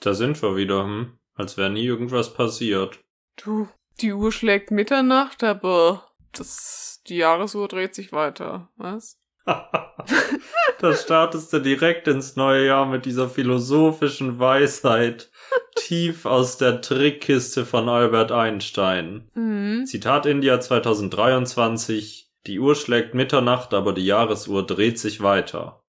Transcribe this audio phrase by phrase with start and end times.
[0.00, 1.18] Da sind wir wieder, hm?
[1.34, 3.00] Als wäre nie irgendwas passiert.
[3.36, 3.68] Du,
[4.00, 8.70] die Uhr schlägt Mitternacht, aber das, die Jahresuhr dreht sich weiter.
[8.76, 9.18] Was?
[9.46, 15.30] da startest du direkt ins neue Jahr mit dieser philosophischen Weisheit
[15.76, 19.30] tief aus der Trickkiste von Albert Einstein.
[19.34, 19.86] Mhm.
[19.86, 22.30] Zitat India 2023.
[22.46, 25.79] Die Uhr schlägt Mitternacht, aber die Jahresuhr dreht sich weiter.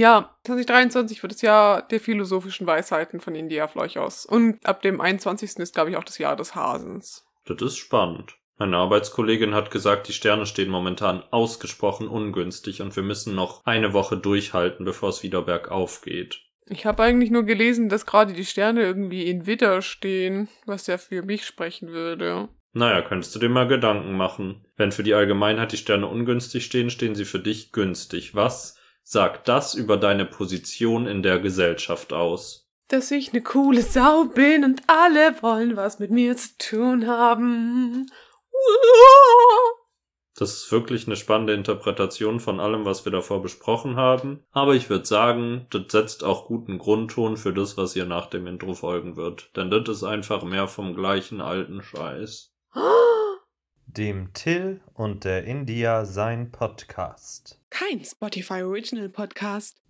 [0.00, 4.24] Ja, 2023 wird das Jahr der philosophischen Weisheiten von India Fleuch aus.
[4.24, 5.58] Und ab dem 21.
[5.58, 7.26] ist, glaube ich, auch das Jahr des Hasens.
[7.44, 8.38] Das ist spannend.
[8.56, 13.92] Meine Arbeitskollegin hat gesagt, die Sterne stehen momentan ausgesprochen ungünstig und wir müssen noch eine
[13.92, 16.40] Woche durchhalten, bevor es wieder bergauf geht.
[16.64, 20.96] Ich habe eigentlich nur gelesen, dass gerade die Sterne irgendwie in Widder stehen, was ja
[20.96, 22.48] für mich sprechen würde.
[22.72, 24.64] Naja, könntest du dir mal Gedanken machen.
[24.78, 28.34] Wenn für die Allgemeinheit die Sterne ungünstig stehen, stehen sie für dich günstig.
[28.34, 32.68] Was sagt das über deine Position in der Gesellschaft aus?
[32.88, 38.06] Dass ich ne coole Sau bin und alle wollen was mit mir zu tun haben.
[40.40, 44.42] Das ist wirklich eine spannende Interpretation von allem, was wir davor besprochen haben.
[44.52, 48.46] Aber ich würde sagen, das setzt auch guten Grundton für das, was hier nach dem
[48.46, 49.54] Intro folgen wird.
[49.54, 52.54] Denn das ist einfach mehr vom gleichen alten Scheiß.
[53.86, 57.59] Dem Till und der India sein Podcast.
[57.70, 59.80] Kein Spotify Original Podcast.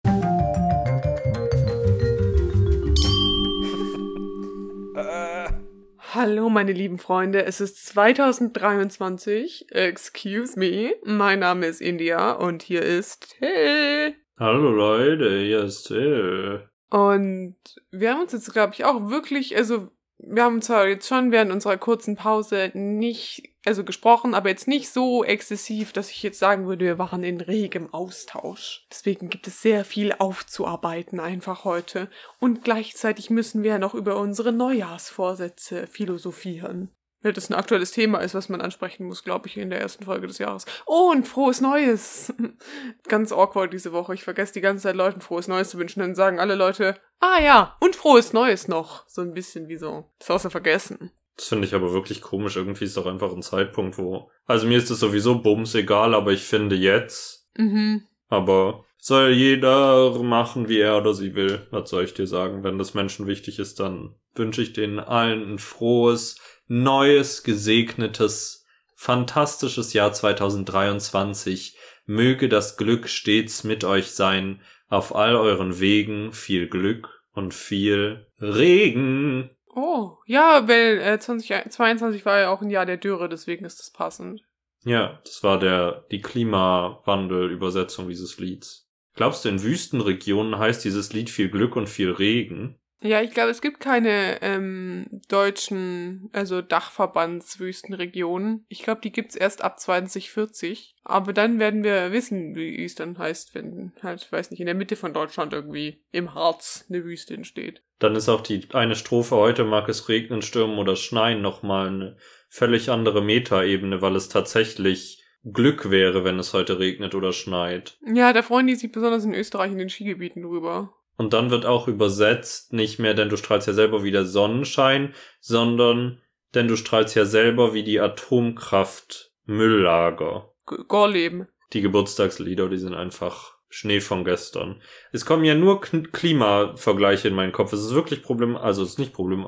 [6.12, 7.45] Hallo, meine lieben Freunde.
[7.45, 9.67] Es ist 2023.
[9.70, 10.95] Excuse me.
[11.05, 14.15] Mein Name ist India und hier ist Till.
[14.39, 16.69] Hallo Leute, hier ist Till.
[16.91, 17.56] Und
[17.91, 19.91] wir haben uns jetzt, glaube ich, auch wirklich, also
[20.23, 24.91] wir haben zwar jetzt schon während unserer kurzen Pause nicht, also gesprochen, aber jetzt nicht
[24.91, 28.87] so exzessiv, dass ich jetzt sagen würde, wir waren in regem Austausch.
[28.91, 32.11] Deswegen gibt es sehr viel aufzuarbeiten einfach heute.
[32.39, 36.91] Und gleichzeitig müssen wir ja noch über unsere Neujahrsvorsätze philosophieren.
[37.23, 40.05] Weil das ein aktuelles Thema ist, was man ansprechen muss, glaube ich, in der ersten
[40.05, 40.65] Folge des Jahres.
[40.87, 42.33] Oh, und frohes Neues!
[43.09, 44.15] Ganz awkward diese Woche.
[44.15, 46.00] Ich vergesse die ganze Zeit Leuten frohes Neues zu wünschen.
[46.00, 49.06] Dann sagen alle Leute, ah ja, und frohes Neues noch.
[49.06, 50.11] So ein bisschen wie so.
[50.19, 51.11] Das außer vergessen.
[51.37, 52.56] Das finde ich aber wirklich komisch.
[52.56, 54.31] Irgendwie ist doch einfach ein Zeitpunkt, wo.
[54.47, 57.49] Also mir ist es sowieso bums egal, aber ich finde jetzt.
[57.56, 58.05] Mhm.
[58.28, 61.67] Aber soll jeder machen, wie er oder sie will.
[61.71, 62.62] Was soll ich dir sagen?
[62.62, 66.39] Wenn das Menschen wichtig ist, dann wünsche ich denen allen ein frohes,
[66.70, 68.64] neues, gesegnetes,
[68.94, 71.76] fantastisches Jahr 2023.
[72.06, 74.60] Möge das Glück stets mit euch sein.
[74.88, 79.50] Auf all euren Wegen viel Glück und viel Regen.
[79.75, 83.91] Oh, ja, weil äh, 2022 war ja auch ein Jahr der Dürre, deswegen ist das
[83.91, 84.42] passend.
[84.84, 88.88] Ja, das war der die Klimawandel-Übersetzung dieses Lieds.
[89.14, 92.80] Glaubst du, in Wüstenregionen heißt dieses Lied viel Glück und viel Regen?
[93.03, 98.66] Ja, ich glaube, es gibt keine ähm, deutschen, also Dachverbandswüstenregionen.
[98.69, 100.94] Ich glaube, die gibt's erst ab 2040.
[101.05, 104.75] Aber dann werden wir wissen, wie es dann heißt, wenn halt, weiß nicht, in der
[104.75, 107.83] Mitte von Deutschland irgendwie im Harz eine Wüste entsteht.
[107.99, 112.17] Dann ist auch die eine Strophe heute mag es regnen, stürmen oder schneien nochmal eine
[112.49, 117.99] völlig andere Metaebene, weil es tatsächlich Glück wäre, wenn es heute regnet oder schneit.
[118.06, 120.94] Ja, da freuen die sich besonders in Österreich in den Skigebieten drüber.
[121.20, 125.12] Und dann wird auch übersetzt nicht mehr, denn du strahlst ja selber wie der Sonnenschein,
[125.38, 126.22] sondern
[126.54, 130.50] denn du strahlst ja selber wie die Atomkraft Mülllager.
[130.64, 131.47] Gorleben.
[131.75, 134.81] Die Geburtstagslieder, die sind einfach Schnee von gestern.
[135.12, 137.75] Es kommen ja nur K Klimavergleiche in meinen Kopf.
[137.75, 139.44] Es ist wirklich Problem, also es ist nicht Problem.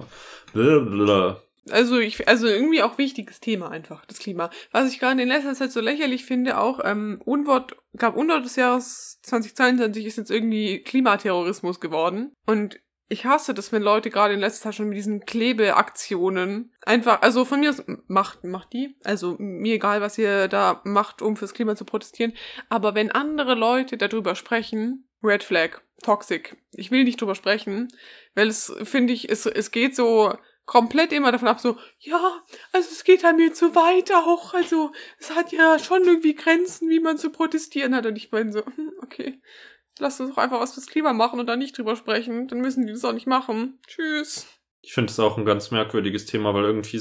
[0.52, 1.42] Blablabla.
[1.70, 4.50] Also ich, also irgendwie auch wichtiges Thema einfach, das Klima.
[4.72, 8.56] Was ich gerade in letzter Zeit so lächerlich finde, auch ähm, Unwort, gab Unwort des
[8.56, 12.32] Jahres 2022 ist jetzt irgendwie Klimaterrorismus geworden.
[12.46, 12.80] Und
[13.12, 17.44] ich hasse das, wenn Leute gerade in letzter Zeit schon mit diesen Klebeaktionen einfach, also
[17.44, 18.96] von mir aus, macht, macht die.
[19.04, 22.32] Also mir egal, was ihr da macht, um fürs Klima zu protestieren.
[22.70, 26.56] Aber wenn andere Leute darüber sprechen, Red Flag, toxic.
[26.72, 27.88] Ich will nicht drüber sprechen,
[28.34, 30.32] weil es, finde ich, es, es geht so,
[30.64, 32.42] komplett immer davon ab, so, ja,
[32.72, 36.88] also es geht an mir zu weit auch, also es hat ja schon irgendwie Grenzen,
[36.88, 38.06] wie man zu protestieren hat.
[38.06, 39.40] Und ich meine so, hm, okay,
[39.98, 42.86] lass uns doch einfach was fürs Klima machen und dann nicht drüber sprechen, dann müssen
[42.86, 43.78] die das auch nicht machen.
[43.86, 44.46] Tschüss.
[44.80, 47.00] Ich finde es auch ein ganz merkwürdiges Thema, weil irgendwie,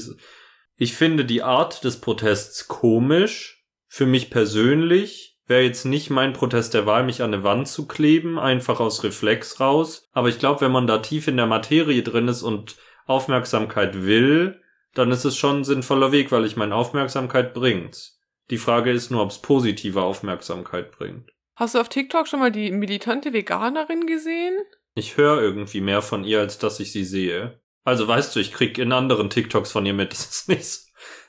[0.76, 3.64] ich finde die Art des Protests komisch.
[3.88, 7.86] Für mich persönlich wäre jetzt nicht mein Protest der Wahl, mich an eine Wand zu
[7.86, 10.08] kleben, einfach aus Reflex raus.
[10.12, 12.76] Aber ich glaube, wenn man da tief in der Materie drin ist und
[13.06, 14.60] Aufmerksamkeit will,
[14.94, 18.12] dann ist es schon ein sinnvoller Weg, weil ich meine Aufmerksamkeit bringt.
[18.50, 21.30] Die Frage ist nur, ob es positive Aufmerksamkeit bringt.
[21.54, 24.58] Hast du auf TikTok schon mal die militante Veganerin gesehen?
[24.94, 27.60] Ich höre irgendwie mehr von ihr, als dass ich sie sehe.
[27.84, 30.80] Also weißt du, ich krieg in anderen TikToks von ihr mit, das ist nicht so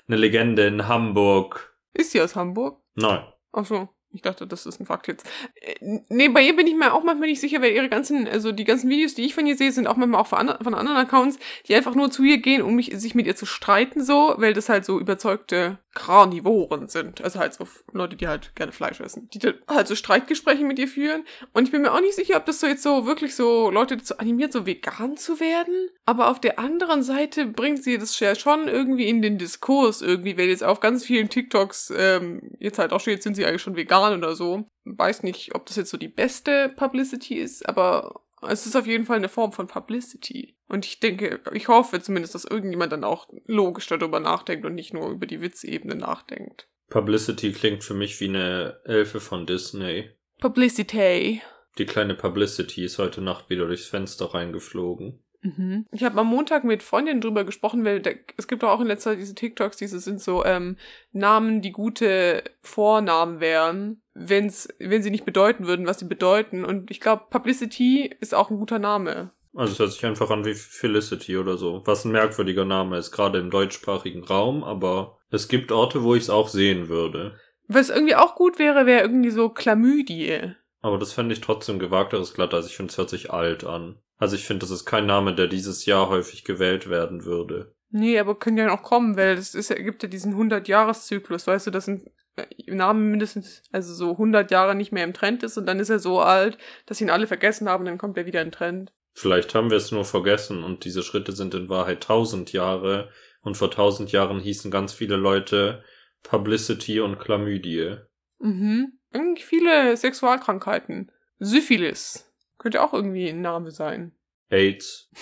[0.07, 1.77] eine Legende in Hamburg.
[1.93, 2.81] Ist sie aus Hamburg?
[2.95, 3.23] Nein.
[3.51, 3.89] Ach so.
[4.13, 5.25] Ich dachte, das ist ein Fakt jetzt.
[5.55, 8.51] Äh, nee, bei ihr bin ich mir auch manchmal nicht sicher, weil ihre ganzen, also
[8.51, 10.75] die ganzen Videos, die ich von ihr sehe, sind auch manchmal auch von, andre, von
[10.75, 14.03] anderen Accounts, die einfach nur zu ihr gehen, um mich, sich mit ihr zu streiten,
[14.03, 17.23] so, weil das halt so überzeugte Karnivoren sind.
[17.23, 19.29] Also halt so Leute, die halt gerne Fleisch essen.
[19.33, 21.23] Die dann halt so Streitgespräche mit ihr führen.
[21.53, 23.97] Und ich bin mir auch nicht sicher, ob das so jetzt so wirklich so Leute
[23.97, 25.89] dazu animiert, so vegan zu werden.
[26.05, 30.37] Aber auf der anderen Seite bringt sie das ja schon irgendwie in den Diskurs irgendwie,
[30.37, 33.75] weil jetzt auf ganz vielen TikToks ähm, jetzt halt auch steht, sind sie eigentlich schon
[33.75, 34.65] vegan oder so.
[34.83, 39.05] Weiß nicht, ob das jetzt so die beste Publicity ist, aber es ist auf jeden
[39.05, 40.57] Fall eine Form von Publicity.
[40.67, 44.93] Und ich denke, ich hoffe zumindest, dass irgendjemand dann auch logisch darüber nachdenkt und nicht
[44.93, 46.67] nur über die Witzebene nachdenkt.
[46.89, 50.11] Publicity klingt für mich wie eine Elfe von Disney.
[50.39, 51.41] Publicity.
[51.77, 55.22] Die kleine Publicity ist heute Nacht wieder durchs Fenster reingeflogen.
[55.43, 55.85] Mhm.
[55.91, 59.11] Ich habe am Montag mit Freundinnen drüber gesprochen, weil der, es gibt auch in letzter
[59.11, 60.77] Zeit diese TikToks, diese sind so ähm,
[61.11, 66.63] Namen, die gute Vornamen wären, wenn's, wenn sie nicht bedeuten würden, was sie bedeuten.
[66.63, 69.31] Und ich glaube, Publicity ist auch ein guter Name.
[69.55, 73.11] Also es hört sich einfach an wie Felicity oder so, was ein merkwürdiger Name ist,
[73.11, 77.35] gerade im deutschsprachigen Raum, aber es gibt Orte, wo ich es auch sehen würde.
[77.67, 80.55] Was irgendwie auch gut wäre, wäre irgendwie so Chlamydie.
[80.83, 83.97] Aber das fände ich trotzdem gewagteres Glatt, also ich finde es hört sich alt an.
[84.17, 87.73] Also ich finde, das ist kein Name, der dieses Jahr häufig gewählt werden würde.
[87.89, 91.71] Nee, aber können ja noch kommen, weil es ist, gibt ja diesen 100-Jahres-Zyklus, weißt du,
[91.71, 95.65] das sind äh, Namen mindestens, also so 100 Jahre nicht mehr im Trend ist und
[95.67, 98.51] dann ist er so alt, dass ihn alle vergessen haben, dann kommt er wieder in
[98.51, 98.91] Trend.
[99.13, 103.09] Vielleicht haben wir es nur vergessen und diese Schritte sind in Wahrheit 1000 Jahre
[103.41, 105.81] und vor 1000 Jahren hießen ganz viele Leute
[106.23, 107.99] Publicity und Chlamydie.
[108.39, 108.99] Mhm.
[109.13, 111.11] Irgendwie viele Sexualkrankheiten.
[111.39, 112.29] Syphilis.
[112.57, 114.13] Könnte auch irgendwie ein Name sein.
[114.49, 115.09] AIDS.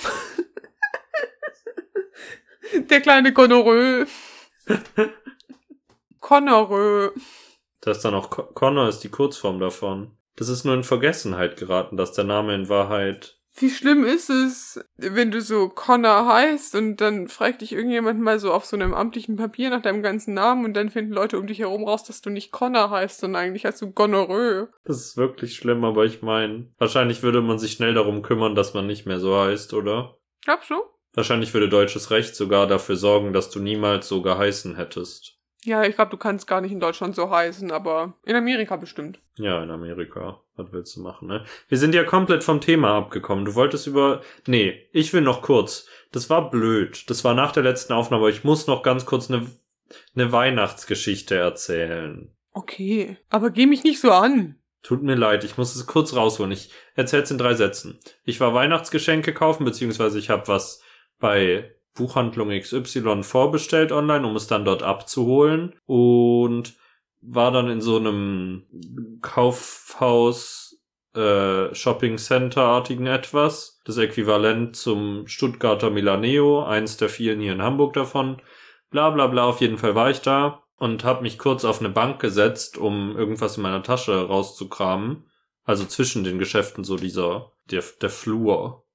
[2.90, 4.08] Der kleine Gonorrhoe.
[6.20, 7.12] Connorö.
[7.82, 10.16] Das ist dann auch Co Connor ist die Kurzform davon.
[10.36, 13.41] Das ist nur in Vergessenheit geraten, dass der Name in Wahrheit.
[13.62, 18.40] Wie schlimm ist es, wenn du so Connor heißt und dann fragt dich irgendjemand mal
[18.40, 21.46] so auf so einem amtlichen Papier nach deinem ganzen Namen und dann finden Leute um
[21.46, 24.70] dich herum raus, dass du nicht Connor heißt, sondern eigentlich heißt du Gonorrhoe.
[24.84, 28.74] Das ist wirklich schlimm, aber ich meine, wahrscheinlich würde man sich schnell darum kümmern, dass
[28.74, 30.18] man nicht mehr so heißt, oder?
[30.44, 30.82] Glaubst du?
[31.14, 35.38] Wahrscheinlich würde deutsches Recht sogar dafür sorgen, dass du niemals so geheißen hättest.
[35.64, 39.20] Ja, ich glaube, du kannst gar nicht in Deutschland so heißen, aber in Amerika bestimmt.
[39.36, 40.42] Ja, in Amerika.
[40.62, 41.44] Was willst du machen, ne?
[41.68, 43.46] Wir sind ja komplett vom Thema abgekommen.
[43.46, 44.22] Du wolltest über.
[44.46, 45.88] Nee, ich will noch kurz.
[46.12, 47.10] Das war blöd.
[47.10, 49.48] Das war nach der letzten Aufnahme, aber ich muss noch ganz kurz eine,
[50.16, 52.30] eine Weihnachtsgeschichte erzählen.
[52.54, 54.56] Okay, aber geh mich nicht so an.
[54.84, 56.52] Tut mir leid, ich muss es kurz rausholen.
[56.52, 58.00] Ich erzähl's in drei Sätzen.
[58.24, 60.82] Ich war Weihnachtsgeschenke kaufen, beziehungsweise ich habe was
[61.20, 66.74] bei Buchhandlung XY vorbestellt online, um es dann dort abzuholen und
[67.22, 68.64] war dann in so einem
[69.22, 70.82] Kaufhaus
[71.16, 77.62] äh, Shopping Center artigen etwas, das Äquivalent zum Stuttgarter Milaneo, eins der vielen hier in
[77.62, 78.42] Hamburg davon.
[78.90, 81.90] Bla bla bla, auf jeden Fall war ich da und habe mich kurz auf eine
[81.90, 85.26] Bank gesetzt, um irgendwas in meiner Tasche rauszukramen.
[85.64, 88.86] Also zwischen den Geschäften so dieser der der Flur,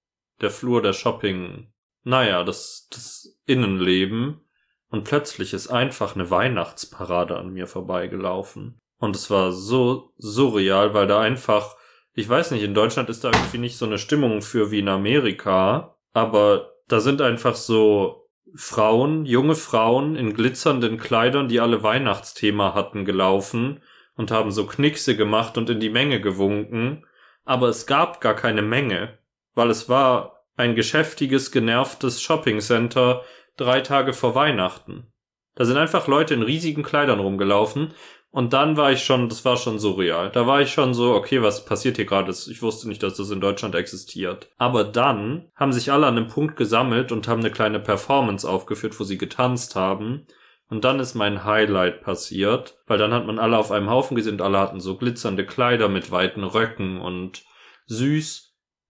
[0.41, 1.69] der Flur der Shopping
[2.07, 4.41] naja, das, das Innenleben.
[4.91, 8.79] Und plötzlich ist einfach eine Weihnachtsparade an mir vorbeigelaufen.
[8.99, 11.77] Und es war so surreal, weil da einfach,
[12.15, 14.89] ich weiß nicht, in Deutschland ist da irgendwie nicht so eine Stimmung für wie in
[14.89, 22.75] Amerika, aber da sind einfach so Frauen, junge Frauen in glitzernden Kleidern, die alle Weihnachtsthema
[22.75, 23.83] hatten, gelaufen
[24.17, 27.05] und haben so Knickse gemacht und in die Menge gewunken.
[27.45, 29.19] Aber es gab gar keine Menge,
[29.55, 33.23] weil es war ein geschäftiges, genervtes Shoppingcenter
[33.57, 35.13] drei Tage vor Weihnachten.
[35.55, 37.95] Da sind einfach Leute in riesigen Kleidern rumgelaufen
[38.37, 40.31] und dann war ich schon, das war schon surreal.
[40.31, 42.31] Da war ich schon so, okay, was passiert hier gerade?
[42.31, 44.51] Ich wusste nicht, dass das in Deutschland existiert.
[44.59, 49.01] Aber dann haben sich alle an einem Punkt gesammelt und haben eine kleine Performance aufgeführt,
[49.01, 50.27] wo sie getanzt haben.
[50.69, 54.35] Und dann ist mein Highlight passiert, weil dann hat man alle auf einem Haufen gesehen
[54.35, 57.43] und alle hatten so glitzernde Kleider mit weiten Röcken und
[57.87, 58.46] süß.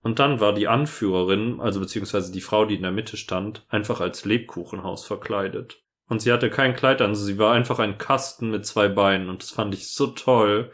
[0.07, 4.01] Und dann war die Anführerin, also beziehungsweise die Frau, die in der Mitte stand, einfach
[4.01, 5.83] als Lebkuchenhaus verkleidet.
[6.09, 9.43] Und sie hatte kein Kleid an, sie war einfach ein Kasten mit zwei Beinen und
[9.43, 10.71] das fand ich so toll,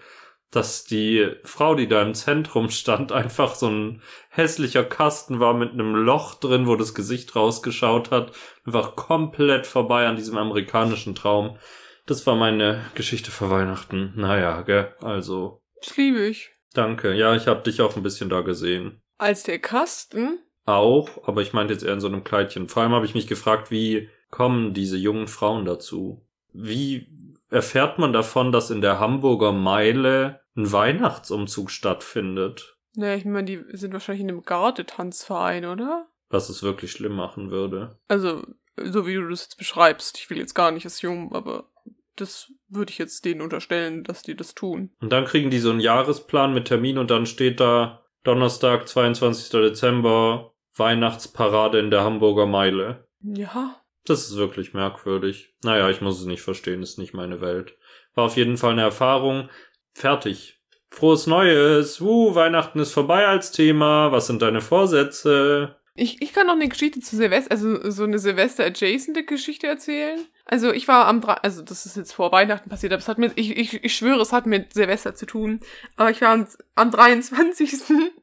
[0.50, 5.72] dass die Frau, die da im Zentrum stand, einfach so ein hässlicher Kasten war mit
[5.72, 8.32] einem Loch drin, wo das Gesicht rausgeschaut hat,
[8.66, 11.56] einfach komplett vorbei an diesem amerikanischen Traum.
[12.04, 14.12] Das war meine Geschichte für Weihnachten.
[14.14, 15.62] Naja, gell, also.
[15.80, 16.50] Das liebe ich.
[16.74, 17.14] Danke.
[17.14, 19.01] Ja, ich hab dich auch ein bisschen da gesehen.
[19.22, 20.40] Als der Kasten?
[20.64, 22.68] Auch, aber ich meinte jetzt eher in so einem Kleidchen.
[22.68, 26.26] Vor allem habe ich mich gefragt, wie kommen diese jungen Frauen dazu?
[26.52, 27.06] Wie
[27.48, 32.76] erfährt man davon, dass in der Hamburger Meile ein Weihnachtsumzug stattfindet?
[32.96, 36.08] Naja, ich meine, die sind wahrscheinlich in einem Gardetanzverein, oder?
[36.28, 37.96] Was es wirklich schlimm machen würde.
[38.08, 38.42] Also,
[38.76, 40.18] so wie du das jetzt beschreibst.
[40.18, 41.70] Ich will jetzt gar nicht assumen, aber
[42.16, 44.90] das würde ich jetzt denen unterstellen, dass die das tun.
[45.00, 49.50] Und dann kriegen die so einen Jahresplan mit Termin und dann steht da Donnerstag, 22.
[49.50, 53.06] Dezember, Weihnachtsparade in der Hamburger Meile.
[53.20, 53.76] Ja.
[54.04, 55.54] Das ist wirklich merkwürdig.
[55.62, 57.76] Naja, ich muss es nicht verstehen, ist nicht meine Welt.
[58.14, 59.48] War auf jeden Fall eine Erfahrung.
[59.94, 60.60] Fertig.
[60.90, 62.00] Frohes Neues.
[62.00, 64.12] Uh, Weihnachten ist vorbei als Thema.
[64.12, 65.76] Was sind deine Vorsätze?
[65.94, 70.20] Ich, ich kann noch eine Geschichte zu Silvester, also so eine Silvester-adjacente Geschichte erzählen.
[70.44, 73.18] Also ich war am, Dre- also das ist jetzt vor Weihnachten passiert, aber es hat
[73.18, 75.60] mit, ich, ich, ich schwöre, es hat mit Silvester zu tun.
[75.96, 77.72] Aber ich war am, am 23.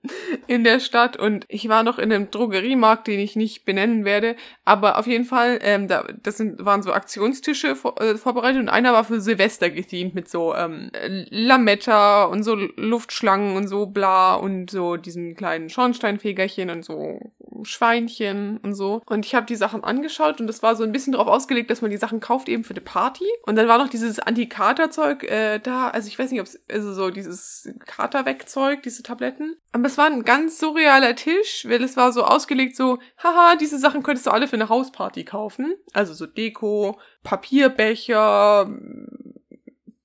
[0.48, 4.36] in der Stadt und ich war noch in einem Drogeriemarkt, den ich nicht benennen werde.
[4.66, 8.70] Aber auf jeden Fall, ähm, da, das sind, waren so Aktionstische vor, äh, vorbereitet und
[8.70, 10.92] einer war für Silvester gethemt mit so ähm,
[11.30, 17.20] Lametta und so Luftschlangen und so bla und so diesen kleinen Schornsteinfegerchen und so
[17.64, 19.02] Schweinchen und so.
[19.06, 21.82] Und ich habe die Sachen angeschaut und das war so ein bisschen darauf ausgelegt, dass
[21.82, 23.26] man die Sachen kauft eben für die Party.
[23.44, 25.90] Und dann war noch dieses Anti-Kater-Zeug äh, da.
[25.90, 29.56] Also ich weiß nicht, ob es, also so dieses Kater-Wegzeug, diese Tabletten.
[29.72, 33.78] Aber es war ein ganz surrealer Tisch, weil es war so ausgelegt so, haha, diese
[33.78, 35.76] Sachen könntest du alle für eine Hausparty kaufen.
[35.94, 38.70] Also so Deko, Papierbecher,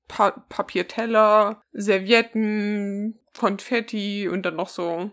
[0.08, 5.11] pa Papierteller, Servietten, Konfetti und dann noch so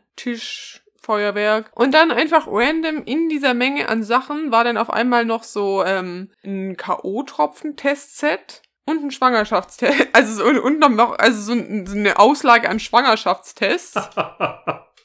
[1.01, 1.71] Tischfeuerwerk.
[1.75, 5.83] Und dann einfach random in dieser Menge an Sachen war dann auf einmal noch so
[5.83, 10.07] ähm, ein K.O.-Tropfen-Testset und ein Schwangerschaftstest.
[10.13, 14.09] Also so, und noch, also so, ein, so eine Auslage an Schwangerschaftstests.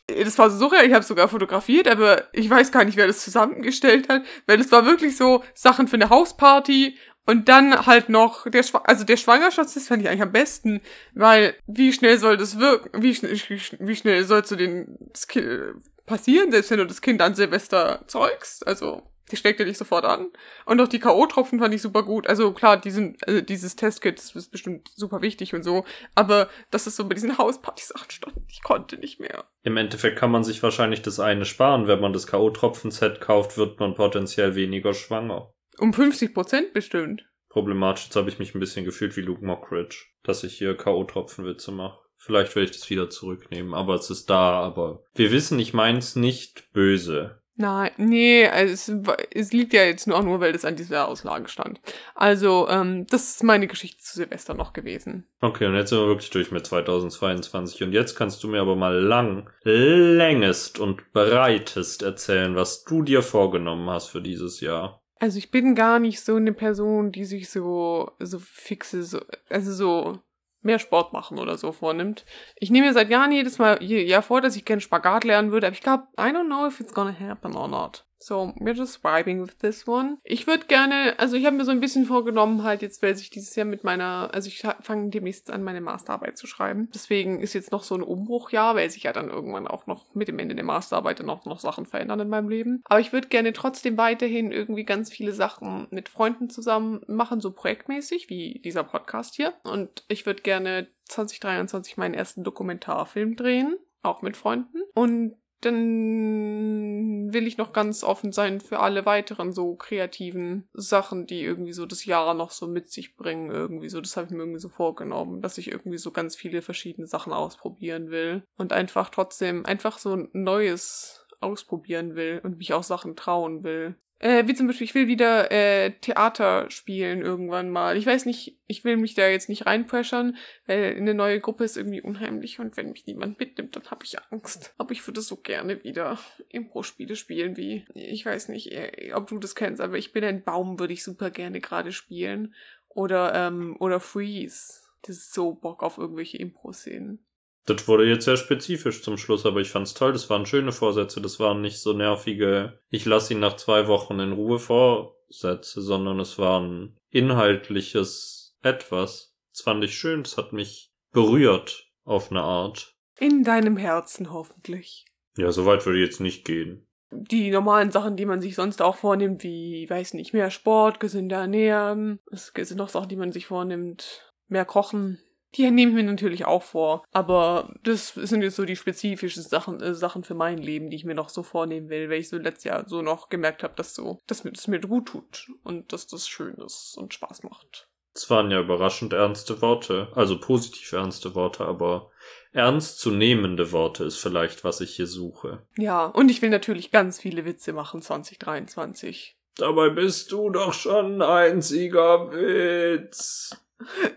[0.08, 3.24] Das war so surreal, ich habe sogar fotografiert, aber ich weiß gar nicht, wer das
[3.24, 8.48] zusammengestellt hat, weil es war wirklich so Sachen für eine Hausparty und dann halt noch
[8.48, 10.80] der Schwa also der Schwangerschaftstest fand ich eigentlich am besten,
[11.14, 13.38] weil wie schnell soll das wirken, wie, schnell
[13.78, 15.74] wie schnell sollst du den Kind
[16.06, 20.04] passieren, selbst wenn du das Kind an Silvester zeugst, also die steckt ja nicht sofort
[20.04, 20.28] an.
[20.66, 22.28] Und auch die K.O.-Tropfen fand ich super gut.
[22.28, 25.84] Also klar, die sind, also dieses Testkit ist bestimmt super wichtig und so.
[26.14, 29.44] Aber dass es so bei diesen Hausparty-Sachen stand, ich konnte nicht mehr.
[29.64, 31.88] Im Endeffekt kann man sich wahrscheinlich das eine sparen.
[31.88, 35.52] Wenn man das K.O.-Tropfen-Set kauft, wird man potenziell weniger schwanger.
[35.78, 37.24] Um 50 Prozent bestimmt.
[37.48, 41.72] Problematisch, jetzt habe ich mich ein bisschen gefühlt wie Luke Mockridge, dass ich hier K.O.-Tropfen-Witze
[41.72, 41.98] mache.
[42.18, 46.16] Vielleicht werde ich das wieder zurücknehmen, aber es ist da, aber wir wissen, ich mein's
[46.16, 47.40] nicht böse.
[47.58, 51.08] Nein, nee, also es, es liegt ja jetzt nur auch nur, weil das an dieser
[51.08, 51.80] Auslage stand.
[52.14, 55.26] Also, ähm, das ist meine Geschichte zu Silvester noch gewesen.
[55.40, 57.82] Okay, und jetzt sind wir wirklich durch mit 2022.
[57.82, 63.22] Und jetzt kannst du mir aber mal lang, längest und breitest erzählen, was du dir
[63.22, 65.02] vorgenommen hast für dieses Jahr.
[65.26, 69.72] Also ich bin gar nicht so eine Person, die sich so, so fixe, so, also
[69.72, 70.20] so
[70.62, 72.24] mehr Sport machen oder so vornimmt.
[72.54, 75.50] Ich nehme mir seit Jahren jedes Mal je, Jahr vor, dass ich gerne Spagat lernen
[75.50, 78.05] würde, aber ich glaube, I don't know if it's gonna happen or not.
[78.18, 80.18] So, we're just vibing with this one.
[80.24, 83.30] Ich würde gerne, also ich habe mir so ein bisschen vorgenommen, halt jetzt, weil ich
[83.30, 86.88] dieses Jahr mit meiner, also ich fange demnächst an, meine Masterarbeit zu schreiben.
[86.94, 90.28] Deswegen ist jetzt noch so ein Umbruchjahr, weil sich ja dann irgendwann auch noch mit
[90.28, 92.82] dem Ende der Masterarbeit dann auch noch Sachen verändern in meinem Leben.
[92.84, 97.52] Aber ich würde gerne trotzdem weiterhin irgendwie ganz viele Sachen mit Freunden zusammen machen, so
[97.52, 99.54] projektmäßig, wie dieser Podcast hier.
[99.64, 104.78] Und ich würde gerne 2023 meinen ersten Dokumentarfilm drehen, auch mit Freunden.
[104.94, 111.42] Und dann will ich noch ganz offen sein für alle weiteren so kreativen Sachen, die
[111.42, 113.50] irgendwie so das Jahr noch so mit sich bringen.
[113.50, 116.62] Irgendwie so, das habe ich mir irgendwie so vorgenommen, dass ich irgendwie so ganz viele
[116.62, 122.72] verschiedene Sachen ausprobieren will und einfach trotzdem einfach so ein Neues ausprobieren will und mich
[122.72, 123.96] auch Sachen trauen will.
[124.18, 127.98] Äh, wie zum Beispiel, ich will wieder äh, Theater spielen irgendwann mal.
[127.98, 131.76] Ich weiß nicht, ich will mich da jetzt nicht reinpressern, weil eine neue Gruppe ist
[131.76, 134.74] irgendwie unheimlich und wenn mich niemand mitnimmt, dann habe ich Angst.
[134.78, 136.18] Aber ich würde so gerne wieder
[136.48, 140.42] Impro-Spiele spielen, wie, ich weiß nicht, äh, ob du das kennst, aber ich bin ein
[140.42, 142.54] Baum, würde ich super gerne gerade spielen.
[142.88, 144.80] Oder, ähm, oder Freeze.
[145.02, 147.25] Das ist so Bock auf irgendwelche Impro-Szenen.
[147.66, 150.12] Das wurde jetzt sehr spezifisch zum Schluss, aber ich fand's toll.
[150.12, 151.20] Das waren schöne Vorsätze.
[151.20, 156.20] Das waren nicht so nervige, ich lasse ihn nach zwei Wochen in Ruhe Vorsätze, sondern
[156.20, 159.34] es war ein inhaltliches etwas.
[159.52, 160.22] Das fand ich schön.
[160.22, 162.94] Das hat mich berührt auf eine Art.
[163.18, 165.04] In deinem Herzen hoffentlich.
[165.36, 166.86] Ja, so weit würde ich jetzt nicht gehen.
[167.10, 171.38] Die normalen Sachen, die man sich sonst auch vornimmt, wie, weiß nicht, mehr Sport, gesünder
[171.38, 172.20] ernähren.
[172.30, 174.32] Es sind noch Sachen, die man sich vornimmt.
[174.48, 175.18] Mehr kochen,
[175.56, 177.04] Die nehme ich mir natürlich auch vor.
[177.12, 181.04] Aber das sind jetzt so die spezifischen Sachen, äh, Sachen für mein Leben, die ich
[181.04, 183.94] mir noch so vornehmen will, weil ich so letztes Jahr so noch gemerkt habe, dass
[183.94, 187.88] so, dass mir das mir gut tut und dass das schön ist und Spaß macht.
[188.14, 192.10] Es waren ja überraschend ernste Worte, also positiv ernste Worte, aber
[192.52, 195.66] ernstzunehmende Worte ist vielleicht, was ich hier suche.
[195.76, 199.36] Ja, und ich will natürlich ganz viele Witze machen 2023.
[199.58, 203.65] Dabei bist du doch schon ein einziger Witz.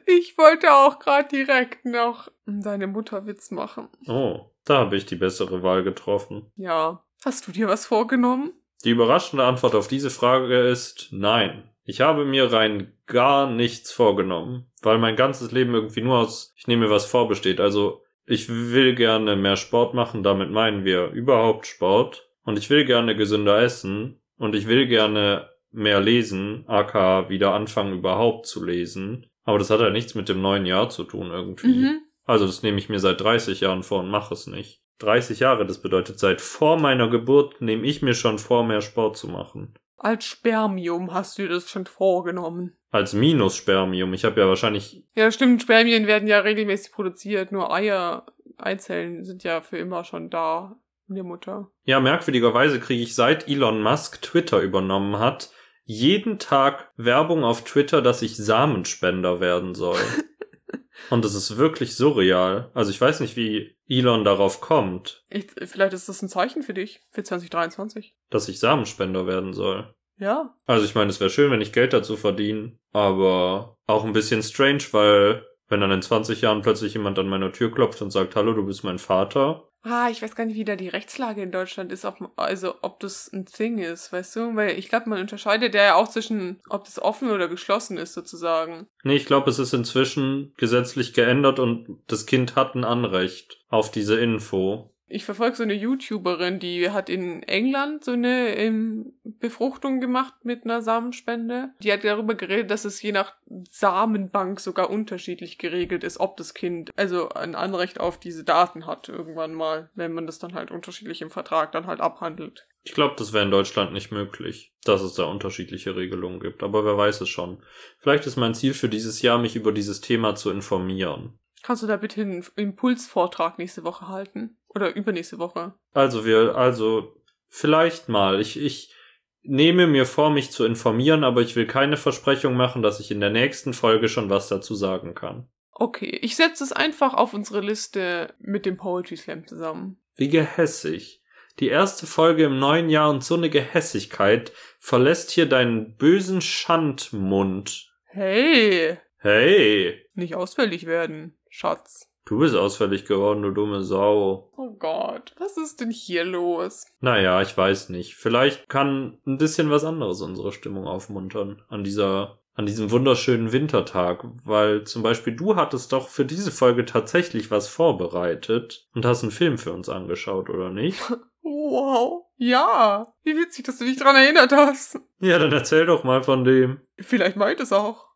[0.05, 3.89] Ich wollte auch gerade direkt noch deine Mutter Witz machen.
[4.07, 6.51] Oh, da habe ich die bessere Wahl getroffen.
[6.55, 7.03] Ja.
[7.23, 8.53] Hast du dir was vorgenommen?
[8.85, 11.69] Die überraschende Antwort auf diese Frage ist nein.
[11.83, 16.67] Ich habe mir rein gar nichts vorgenommen, weil mein ganzes Leben irgendwie nur aus ich
[16.67, 17.59] nehme mir was vor besteht.
[17.59, 22.29] Also ich will gerne mehr Sport machen, damit meinen wir überhaupt Sport.
[22.43, 24.21] Und ich will gerne gesünder essen.
[24.37, 29.28] Und ich will gerne mehr lesen, aka wieder anfangen überhaupt zu lesen.
[29.49, 31.67] Aber das hat ja nichts mit dem neuen Jahr zu tun irgendwie.
[31.67, 32.01] Mhm.
[32.23, 34.83] Also das nehme ich mir seit 30 Jahren vor und mache es nicht.
[34.99, 39.17] 30 Jahre, das bedeutet seit vor meiner Geburt nehme ich mir schon vor, mehr Sport
[39.17, 39.73] zu machen.
[39.97, 42.77] Als Spermium hast du dir das schon vorgenommen.
[42.91, 44.13] Als Minusspermium.
[44.13, 48.27] Ich habe ja wahrscheinlich Ja, stimmt, Spermien werden ja regelmäßig produziert, nur Eier,
[48.57, 51.71] Eizellen sind ja für immer schon da in der Mutter.
[51.85, 55.49] Ja, merkwürdigerweise kriege ich seit Elon Musk Twitter übernommen hat,
[55.89, 59.97] jeden Tag Werbung auf Twitter, dass ich Samenspender werden soll.
[61.09, 62.69] Und das ist wirklich surreal.
[62.75, 66.75] Also ich weiß nicht, wie Elon darauf kommt, Ich, vielleicht ist das ein Zeichen für
[66.75, 68.15] dich, für 2023.
[68.29, 69.91] dass ich Samenspender werden soll.
[70.19, 70.55] Ja.
[70.67, 74.43] Also ich meine, es wäre schön, wenn ich Geld dazu verdiene, aber auch ein bisschen
[74.43, 78.35] strange, weil wenn dann in 20 Jahren plötzlich jemand an meiner Tür klopft und sagt,
[78.35, 81.51] hallo, du bist mein Vater, Ah, ich weiß gar nicht, wie da die Rechtslage in
[81.51, 84.55] Deutschland ist, ob, also ob das ein Thing ist, weißt du?
[84.55, 88.87] Weil ich glaube, man unterscheidet ja auch zwischen, ob das offen oder geschlossen ist, sozusagen.
[89.03, 93.89] Nee, ich glaube, es ist inzwischen gesetzlich geändert und das Kind hat ein Anrecht auf
[93.89, 94.93] diese Info.
[95.11, 100.65] Ich verfolge so eine YouTuberin, die hat in England so eine ähm, Befruchtung gemacht mit
[100.65, 101.69] einer Samenspende.
[101.81, 103.33] Die hat darüber geredet, dass es je nach
[103.71, 109.09] Samenbank sogar unterschiedlich geregelt ist, ob das Kind also ein Anrecht auf diese Daten hat
[109.09, 112.67] irgendwann mal, wenn man das dann halt unterschiedlich im Vertrag dann halt abhandelt.
[112.83, 116.85] Ich glaube, das wäre in Deutschland nicht möglich, dass es da unterschiedliche Regelungen gibt, aber
[116.85, 117.63] wer weiß es schon.
[117.97, 121.39] Vielleicht ist mein Ziel für dieses Jahr, mich über dieses Thema zu informieren.
[121.61, 124.57] Kannst du da bitte einen Impulsvortrag nächste Woche halten?
[124.69, 125.73] Oder übernächste Woche?
[125.93, 127.15] Also wir, also
[127.47, 128.39] vielleicht mal.
[128.39, 128.93] Ich, ich
[129.41, 133.19] nehme mir vor, mich zu informieren, aber ich will keine Versprechung machen, dass ich in
[133.19, 135.49] der nächsten Folge schon was dazu sagen kann.
[135.71, 139.99] Okay, ich setze es einfach auf unsere Liste mit dem Poetry Slam zusammen.
[140.15, 141.23] Wie gehässig.
[141.59, 147.91] Die erste Folge im neuen Jahr und so eine Gehässigkeit verlässt hier deinen bösen Schandmund.
[148.05, 152.08] Hey, Hey, nicht ausfällig werden, Schatz.
[152.29, 154.51] Du bist ausfällig geworden, du dumme Sau.
[154.55, 156.85] Oh Gott, was ist denn hier los?
[157.01, 158.15] Naja, ich weiß nicht.
[158.15, 164.23] Vielleicht kann ein bisschen was anderes unsere Stimmung aufmuntern an dieser, an diesem wunderschönen Wintertag,
[164.45, 169.31] weil zum Beispiel du hattest doch für diese Folge tatsächlich was vorbereitet und hast einen
[169.31, 170.99] Film für uns angeschaut, oder nicht?
[171.41, 172.25] Wow.
[172.37, 174.99] Ja, wie witzig, dass du dich dran erinnert hast.
[175.19, 176.81] Ja, dann erzähl doch mal von dem.
[176.99, 178.08] Vielleicht meint es auch.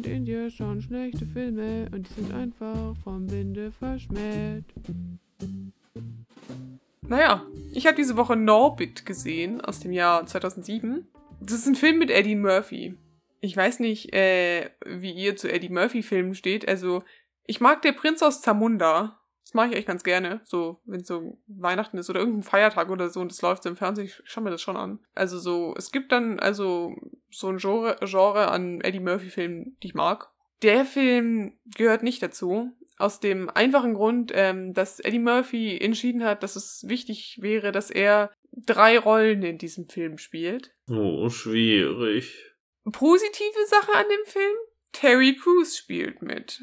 [0.00, 4.64] Und India schauen schlechte Filme und die sind einfach vom Winde verschmäht.
[7.02, 11.06] Naja, ich habe diese Woche Norbit gesehen aus dem Jahr 2007.
[11.42, 12.94] Das ist ein Film mit Eddie Murphy.
[13.42, 16.66] Ich weiß nicht, äh, wie ihr zu Eddie Murphy-Filmen steht.
[16.66, 17.02] Also,
[17.44, 19.19] ich mag Der Prinz aus Zamunda.
[19.50, 20.40] Das mache ich echt ganz gerne.
[20.44, 23.74] So, wenn so Weihnachten ist oder irgendein Feiertag oder so und das läuft so im
[23.74, 25.00] Fernsehen, ich schaue mir das schon an.
[25.12, 26.94] Also so, es gibt dann also
[27.32, 30.30] so ein Genre, Genre an Eddie Murphy-Filmen, die ich mag.
[30.62, 32.70] Der Film gehört nicht dazu.
[32.96, 37.90] Aus dem einfachen Grund, ähm, dass Eddie Murphy entschieden hat, dass es wichtig wäre, dass
[37.90, 40.72] er drei Rollen in diesem Film spielt.
[40.88, 42.54] Oh, schwierig.
[42.84, 44.56] Positive Sache an dem Film?
[44.92, 46.62] Terry Crews spielt mit.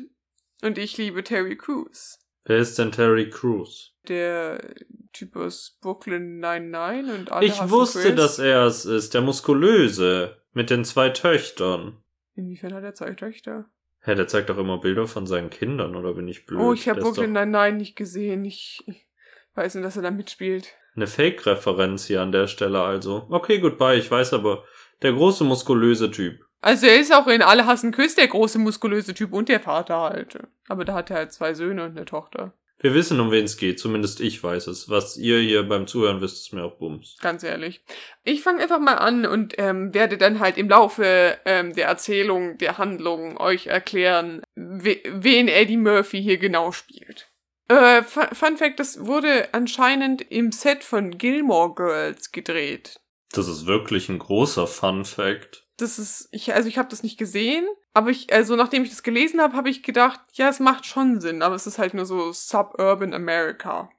[0.61, 2.19] Und ich liebe Terry Crews.
[2.47, 3.93] Wer ist denn Terry Crews?
[4.07, 4.73] Der
[5.11, 8.15] Typ aus Brooklyn 99 und alle Ich wusste, Chris.
[8.15, 10.37] dass er es ist, der Muskulöse.
[10.53, 11.97] Mit den zwei Töchtern.
[12.35, 13.69] Inwiefern hat er zwei Töchter?
[13.99, 16.59] Hä, der zeigt doch immer Bilder von seinen Kindern, oder bin ich blöd?
[16.61, 18.45] oh, ich habe Brooklyn doch 99 nicht gesehen.
[18.45, 19.07] Ich, ich
[19.55, 20.73] weiß nur, dass er da mitspielt.
[20.95, 23.27] Eine Fake-Referenz hier an der Stelle also.
[23.29, 24.63] Okay, goodbye, ich weiß aber,
[25.01, 26.46] der große muskulöse Typ.
[26.61, 29.97] Also er ist auch in Alle hassen Chris der große muskulöse Typ und der Vater
[30.01, 30.39] halt.
[30.67, 32.53] Aber da hat er halt zwei Söhne und eine Tochter.
[32.79, 33.79] Wir wissen, um wen es geht.
[33.79, 34.89] Zumindest ich weiß es.
[34.89, 37.17] Was ihr hier beim Zuhören wisst, ist mir auch Bums.
[37.21, 37.83] Ganz ehrlich.
[38.23, 42.57] Ich fange einfach mal an und ähm, werde dann halt im Laufe ähm, der Erzählung,
[42.59, 47.31] der Handlung euch erklären, we wen Eddie Murphy hier genau spielt.
[47.67, 52.99] Äh, Fun Fact, das wurde anscheinend im Set von Gilmore Girls gedreht.
[53.33, 55.66] Das ist wirklich ein großer Fun Fact.
[55.77, 59.03] Das ist, ich, also ich habe das nicht gesehen, aber ich, also nachdem ich das
[59.03, 62.05] gelesen habe, habe ich gedacht, ja, es macht schon Sinn, aber es ist halt nur
[62.05, 63.89] so Suburban America.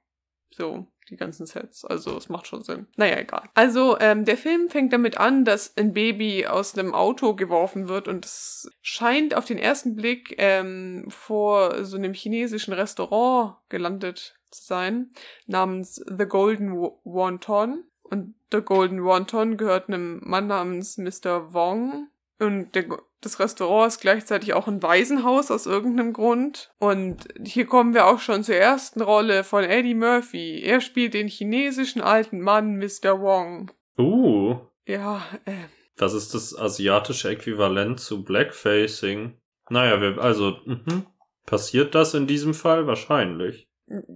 [0.51, 1.85] So, die ganzen Sets.
[1.85, 2.87] Also es macht schon Sinn.
[2.97, 3.49] Naja, egal.
[3.55, 8.09] Also ähm, der Film fängt damit an, dass ein Baby aus einem Auto geworfen wird
[8.09, 14.65] und es scheint auf den ersten Blick ähm, vor so einem chinesischen Restaurant gelandet zu
[14.65, 15.11] sein,
[15.47, 16.73] namens The Golden
[17.05, 17.85] Wonton.
[18.11, 21.53] Und The Golden Wonton gehört einem Mann namens Mr.
[21.53, 22.09] Wong.
[22.39, 22.87] Und der,
[23.21, 26.73] das Restaurant ist gleichzeitig auch ein Waisenhaus aus irgendeinem Grund.
[26.79, 30.63] Und hier kommen wir auch schon zur ersten Rolle von Eddie Murphy.
[30.63, 33.21] Er spielt den chinesischen alten Mann Mr.
[33.21, 33.71] Wong.
[33.99, 34.59] Uh.
[34.87, 35.53] Ja, äh.
[35.97, 39.37] Das ist das asiatische Äquivalent zu Blackfacing.
[39.69, 41.07] Naja, wir, also, mhm.
[41.45, 42.87] passiert das in diesem Fall?
[42.87, 43.69] Wahrscheinlich.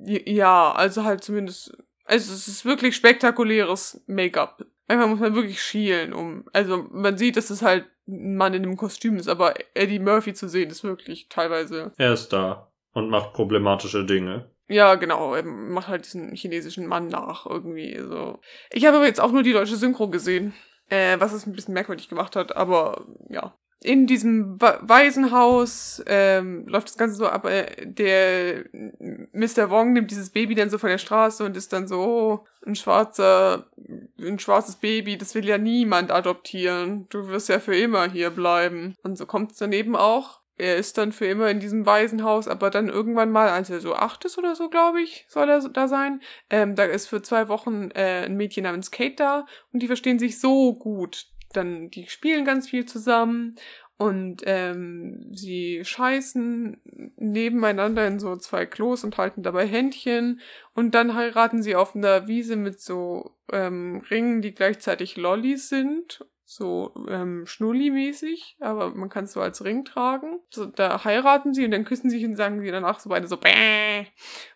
[0.05, 1.77] Ja, also halt zumindest
[2.13, 4.67] also es ist wirklich spektakuläres Make-up.
[4.87, 6.45] Einfach muss man wirklich schielen, um.
[6.53, 10.35] Also man sieht, dass es halt ein Mann in einem Kostüm ist, aber Eddie Murphy
[10.35, 11.93] zu sehen ist wirklich teilweise.
[11.97, 14.51] Er ist da und macht problematische Dinge.
[14.69, 15.35] Ja, genau.
[15.35, 18.39] Er macht halt diesen chinesischen Mann nach irgendwie so.
[18.71, 20.53] Ich habe aber jetzt auch nur die deutsche Synchro gesehen,
[20.89, 26.89] äh, was es ein bisschen merkwürdig gemacht hat, aber ja in diesem Waisenhaus ähm, läuft
[26.89, 28.65] das Ganze so ab, äh, der
[29.33, 29.71] Mr.
[29.71, 32.77] Wong nimmt dieses Baby dann so von der Straße und ist dann so, oh, ein
[32.77, 33.67] schwarzer,
[34.19, 37.07] ein schwarzes Baby, das will ja niemand adoptieren.
[37.11, 38.97] Du wirst ja für immer hier bleiben.
[39.03, 40.43] Und so kommt es daneben auch.
[40.59, 43.95] Er ist dann für immer in diesem Waisenhaus, aber dann irgendwann mal, als er so
[43.95, 47.49] acht ist oder so, glaube ich, soll er da sein, ähm, da ist für zwei
[47.49, 52.07] Wochen äh, ein Mädchen namens Kate da und die verstehen sich so gut, dann, die
[52.09, 53.57] spielen ganz viel zusammen
[54.03, 56.81] und ähm, sie scheißen
[57.17, 60.41] nebeneinander in so zwei Klos und halten dabei Händchen
[60.75, 66.27] und dann heiraten sie auf einer Wiese mit so ähm, Ringen, die gleichzeitig Lollis sind,
[66.45, 70.41] so ähm, Schnulli-mäßig, aber man kann es so als Ring tragen.
[70.51, 73.37] So, da heiraten sie und dann küssen sich und sagen sie danach so beide so
[73.37, 74.07] Bäh.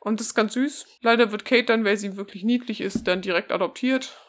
[0.01, 0.87] Und das ist ganz süß.
[1.03, 4.26] Leider wird Kate dann, weil sie wirklich niedlich ist, dann direkt adoptiert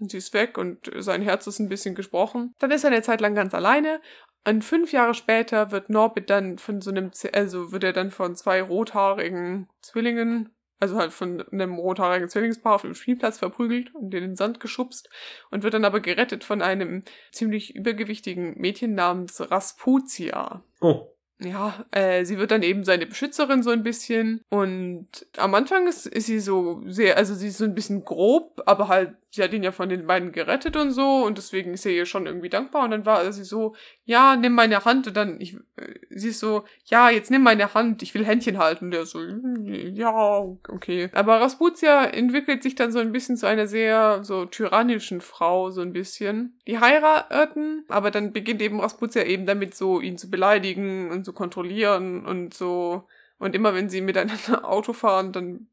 [0.00, 2.54] sie ist weg und sein Herz ist ein bisschen gesprochen.
[2.58, 4.00] Dann ist er eine Zeit lang ganz alleine.
[4.46, 8.36] Und fünf Jahre später wird Norbit dann von so einem, also wird er dann von
[8.36, 14.20] zwei rothaarigen Zwillingen, also halt von einem rothaarigen Zwillingspaar auf dem Spielplatz verprügelt und in
[14.20, 15.08] den Sand geschubst
[15.50, 20.62] und wird dann aber gerettet von einem ziemlich übergewichtigen Mädchen namens Rasputia.
[20.80, 24.42] Oh ja, äh, sie wird dann eben seine Beschützerin so ein bisschen.
[24.50, 28.62] Und am Anfang ist, ist sie so sehr, also sie ist so ein bisschen grob,
[28.66, 31.24] aber halt, sie hat ihn ja von den beiden gerettet und so.
[31.24, 32.84] Und deswegen ist er ihr schon irgendwie dankbar.
[32.84, 35.08] Und dann war sie so, ja, nimm meine Hand.
[35.08, 38.58] Und dann, ich, äh, sie ist so, ja, jetzt nimm meine Hand, ich will Händchen
[38.58, 38.86] halten.
[38.86, 41.10] Und der so, ja, okay.
[41.12, 45.80] Aber Rasputia entwickelt sich dann so ein bisschen zu einer sehr so tyrannischen Frau, so
[45.80, 46.56] ein bisschen.
[46.68, 51.32] Die heiraten, aber dann beginnt eben Rasputia eben damit so, ihn zu beleidigen und zu
[51.32, 53.08] kontrollieren und so.
[53.38, 55.66] Und immer wenn sie miteinander Auto fahren, dann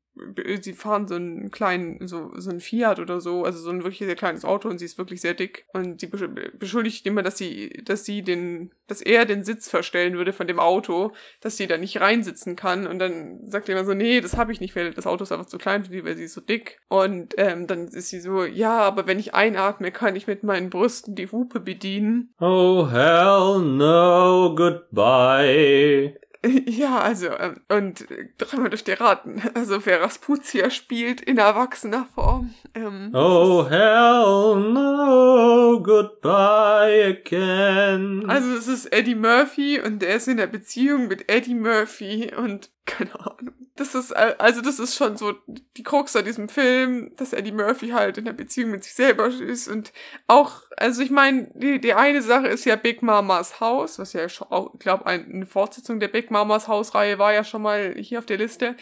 [0.61, 3.99] sie fahren so einen kleinen, so, so ein Fiat oder so, also so ein wirklich
[3.99, 5.65] sehr kleines Auto und sie ist wirklich sehr dick.
[5.73, 10.33] Und sie beschuldigt immer, dass sie, dass sie den, dass er den Sitz verstellen würde
[10.33, 12.87] von dem Auto, dass sie da nicht reinsitzen kann.
[12.87, 15.31] Und dann sagt er immer so, nee, das habe ich nicht, weil das Auto ist
[15.31, 16.81] einfach zu klein für sie, weil sie ist so dick.
[16.89, 20.69] Und ähm, dann ist sie so, ja, aber wenn ich einatme, kann ich mit meinen
[20.69, 22.33] Brüsten die Hupe bedienen.
[22.39, 26.20] Oh hell no, goodbye.
[26.65, 29.41] Ja, also, ähm, und dreimal dürft ihr raten.
[29.53, 32.53] Also, wer Rasputia spielt in erwachsener Form.
[32.73, 38.25] Ähm, oh, hell no, goodbye again.
[38.27, 42.69] Also, es ist Eddie Murphy und er ist in der Beziehung mit Eddie Murphy und
[42.85, 43.53] keine Ahnung.
[43.81, 47.89] Das ist, also das ist schon so die Krux an diesem Film, dass Eddie Murphy
[47.89, 49.91] halt in der Beziehung mit sich selber ist und
[50.27, 54.29] auch, also ich meine, die, die eine Sache ist ja Big Mamas Haus, was ja
[54.29, 58.27] schon, ich glaube, eine Fortsetzung der Big Mamas Hausreihe war ja schon mal hier auf
[58.27, 58.75] der Liste.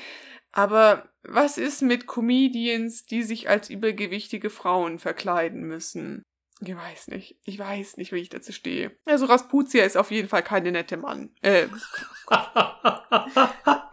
[0.52, 6.24] Aber was ist mit Comedians, die sich als übergewichtige Frauen verkleiden müssen?
[6.62, 7.38] Ich weiß nicht.
[7.46, 8.92] Ich weiß nicht, wie ich dazu stehe.
[9.06, 11.30] Also Rasputia ist auf jeden Fall keine nette Mann.
[11.42, 11.68] Äh.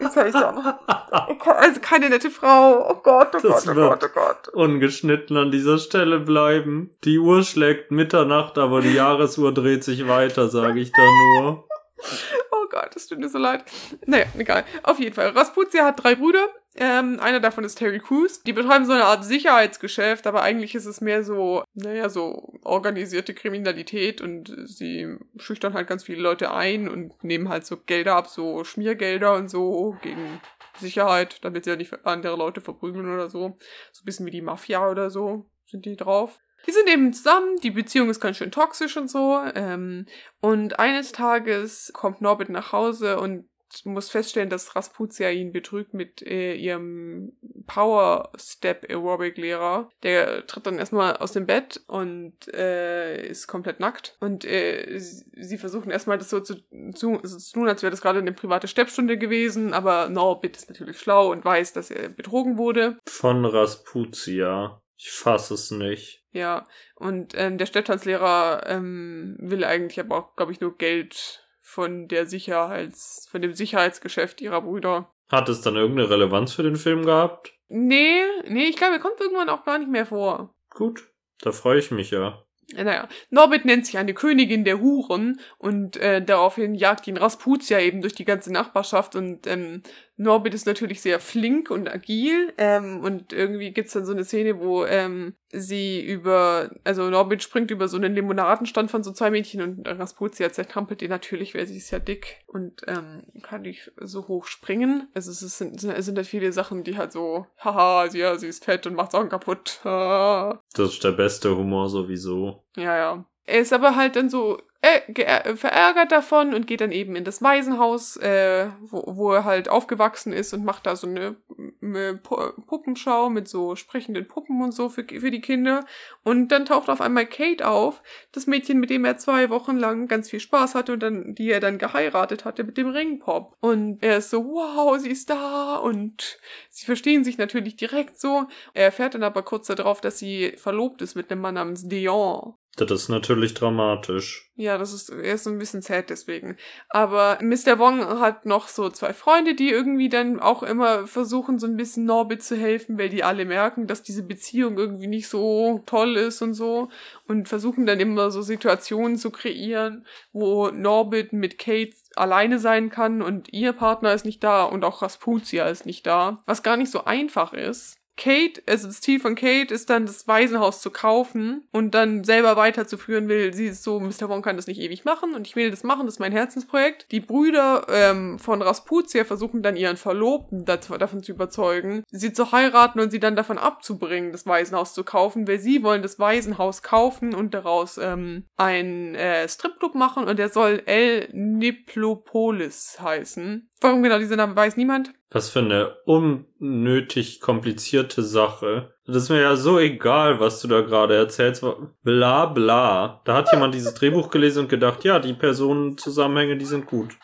[0.00, 1.46] Jetzt habe ich auch noch.
[1.46, 2.90] Also keine nette Frau.
[2.90, 4.48] Oh Gott, oh das Gott, oh Gott, oh Gott.
[4.48, 6.90] Ungeschnitten an dieser Stelle bleiben.
[7.04, 11.02] Die Uhr schlägt Mitternacht, aber die Jahresuhr dreht sich weiter, sage ich da
[11.40, 11.68] nur.
[12.52, 13.64] Oh Gott, das tut mir so leid.
[14.06, 14.64] Naja, egal.
[14.82, 15.28] Auf jeden Fall.
[15.28, 16.48] Rasputia hat drei Brüder.
[16.74, 18.42] Ähm, einer davon ist Terry Crews.
[18.42, 23.34] Die betreiben so eine Art Sicherheitsgeschäft, aber eigentlich ist es mehr so, naja, so organisierte
[23.34, 28.28] Kriminalität und sie schüchtern halt ganz viele Leute ein und nehmen halt so Gelder ab,
[28.28, 30.40] so Schmiergelder und so gegen
[30.78, 33.56] Sicherheit, damit sie ja nicht andere Leute verprügeln oder so.
[33.92, 36.38] So ein bisschen wie die Mafia oder so sind die drauf.
[36.66, 39.40] Die sind eben zusammen, die Beziehung ist ganz schön toxisch und so.
[39.54, 40.06] Ähm,
[40.40, 43.48] und eines Tages kommt Norbert nach Hause und
[43.84, 47.32] muss feststellen, dass Rasputia ihn betrügt mit äh, ihrem
[47.66, 49.90] Power Step Aerobic Lehrer.
[50.02, 54.16] Der tritt dann erstmal aus dem Bett und äh, ist komplett nackt.
[54.20, 56.54] Und äh, sie versuchen erstmal das so zu,
[56.94, 59.74] zu, zu tun, als wäre das gerade eine private Steppstunde gewesen.
[59.74, 62.98] Aber Norbit ist natürlich schlau und weiß, dass er betrogen wurde.
[63.06, 64.80] Von Rasputia.
[64.96, 66.24] Ich fasse es nicht.
[66.32, 72.08] Ja, und ähm, der Stepptanzlehrer ähm, will eigentlich aber auch, glaube ich, nur Geld von
[72.08, 75.12] der Sicherheits, von dem Sicherheitsgeschäft ihrer Brüder.
[75.28, 77.52] Hat es dann irgendeine Relevanz für den Film gehabt?
[77.68, 80.54] Nee, nee, ich glaube, er kommt irgendwann auch gar nicht mehr vor.
[80.70, 81.08] Gut,
[81.40, 82.45] da freue ich mich ja.
[82.74, 88.00] Naja, Norbert nennt sich eine Königin der Huren und äh, daraufhin jagt ihn Rasputia eben
[88.00, 89.82] durch die ganze Nachbarschaft und ähm,
[90.16, 94.58] Norbit ist natürlich sehr flink und agil ähm, und irgendwie gibt's dann so eine Szene,
[94.58, 99.62] wo ähm, sie über, also Norbit springt über so einen Limonadenstand von so zwei Mädchen
[99.62, 104.28] und Rasputia zertrampelt die natürlich, weil sie ist ja dick und ähm, kann nicht so
[104.28, 105.08] hoch springen.
[105.14, 108.48] Also es, ist, es sind halt viele Sachen, die halt so, haha, sie, ja, sie
[108.48, 109.80] ist fett und macht Sachen kaputt.
[109.82, 112.64] Das ist der beste Humor sowieso.
[112.76, 113.24] Ja, ja.
[113.44, 117.42] Er ist aber halt dann so äh, verärgert davon und geht dann eben in das
[117.42, 121.36] Waisenhaus, äh, wo, wo er halt aufgewachsen ist und macht da so eine,
[121.82, 125.84] eine Puppenschau mit so sprechenden Puppen und so für, für die Kinder.
[126.24, 130.08] Und dann taucht auf einmal Kate auf, das Mädchen, mit dem er zwei Wochen lang
[130.08, 133.56] ganz viel Spaß hatte und dann, die er dann geheiratet hatte mit dem Ringpop.
[133.60, 136.38] Und er ist so, wow, sie ist da und
[136.70, 138.46] sie verstehen sich natürlich direkt so.
[138.74, 142.54] Er erfährt dann aber kurz darauf, dass sie verlobt ist mit einem Mann namens Dion.
[142.76, 144.50] Das ist natürlich dramatisch.
[144.54, 146.58] Ja, das ist, er ist so ein bisschen sad deswegen.
[146.90, 147.78] Aber Mr.
[147.78, 152.04] Wong hat noch so zwei Freunde, die irgendwie dann auch immer versuchen, so ein bisschen
[152.04, 156.42] Norbit zu helfen, weil die alle merken, dass diese Beziehung irgendwie nicht so toll ist
[156.42, 156.90] und so.
[157.26, 163.22] Und versuchen dann immer so Situationen zu kreieren, wo Norbit mit Kate alleine sein kann
[163.22, 166.42] und ihr Partner ist nicht da und auch Rasputia ist nicht da.
[166.44, 167.96] Was gar nicht so einfach ist.
[168.16, 172.56] Kate, also das Ziel von Kate ist dann, das Waisenhaus zu kaufen und dann selber
[172.56, 173.52] weiterzuführen will.
[173.52, 174.28] Sie ist so, Mr.
[174.28, 177.12] Wong kann das nicht ewig machen und ich will das machen, das ist mein Herzensprojekt.
[177.12, 183.00] Die Brüder ähm, von Rasputia versuchen dann ihren Verlobten davon zu überzeugen, sie zu heiraten
[183.00, 187.34] und sie dann davon abzubringen, das Waisenhaus zu kaufen, weil sie wollen das Waisenhaus kaufen
[187.34, 193.68] und daraus ähm, ein äh, Stripclub machen und der soll El Niplopolis heißen.
[193.80, 195.12] Warum genau dieser Name weiß niemand.
[195.30, 198.94] Was für eine unnötig komplizierte Sache.
[199.06, 201.64] Das ist mir ja so egal, was du da gerade erzählst.
[202.02, 203.22] Bla bla.
[203.24, 207.16] Da hat jemand dieses Drehbuch gelesen und gedacht, ja, die Personenzusammenhänge, die sind gut.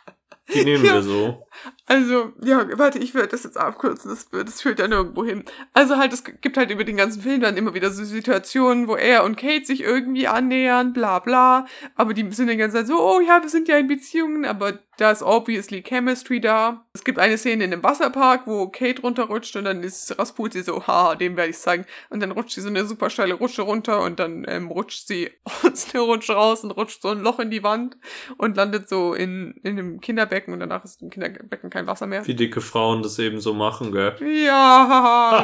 [0.53, 0.95] Die nehmen ja.
[0.95, 1.47] wir so.
[1.87, 5.45] Also, ja, warte, ich werde das jetzt abkürzen, das, das führt ja nirgendwo hin.
[5.73, 8.95] Also halt, es gibt halt über den ganzen Film dann immer wieder so Situationen, wo
[8.95, 11.67] er und Kate sich irgendwie annähern, bla bla,
[11.97, 14.79] aber die sind die ganze Zeit so, oh ja, wir sind ja in Beziehungen, aber
[14.99, 16.85] da ist obviously Chemistry da.
[16.93, 20.87] Es gibt eine Szene in einem Wasserpark, wo Kate runterrutscht und dann ist Rasputin so,
[20.87, 21.87] haha, dem werde ich zeigen.
[22.11, 25.31] Und dann rutscht sie so eine super steile Rutsche runter und dann ähm, rutscht sie
[25.65, 27.97] aus der Rutsche raus und rutscht so ein Loch in die Wand
[28.37, 32.27] und landet so in, in einem Kinderbecken und danach ist im Kinderbecken kein Wasser mehr.
[32.27, 34.15] Wie dicke Frauen das eben so machen, gell?
[34.47, 35.43] Ja,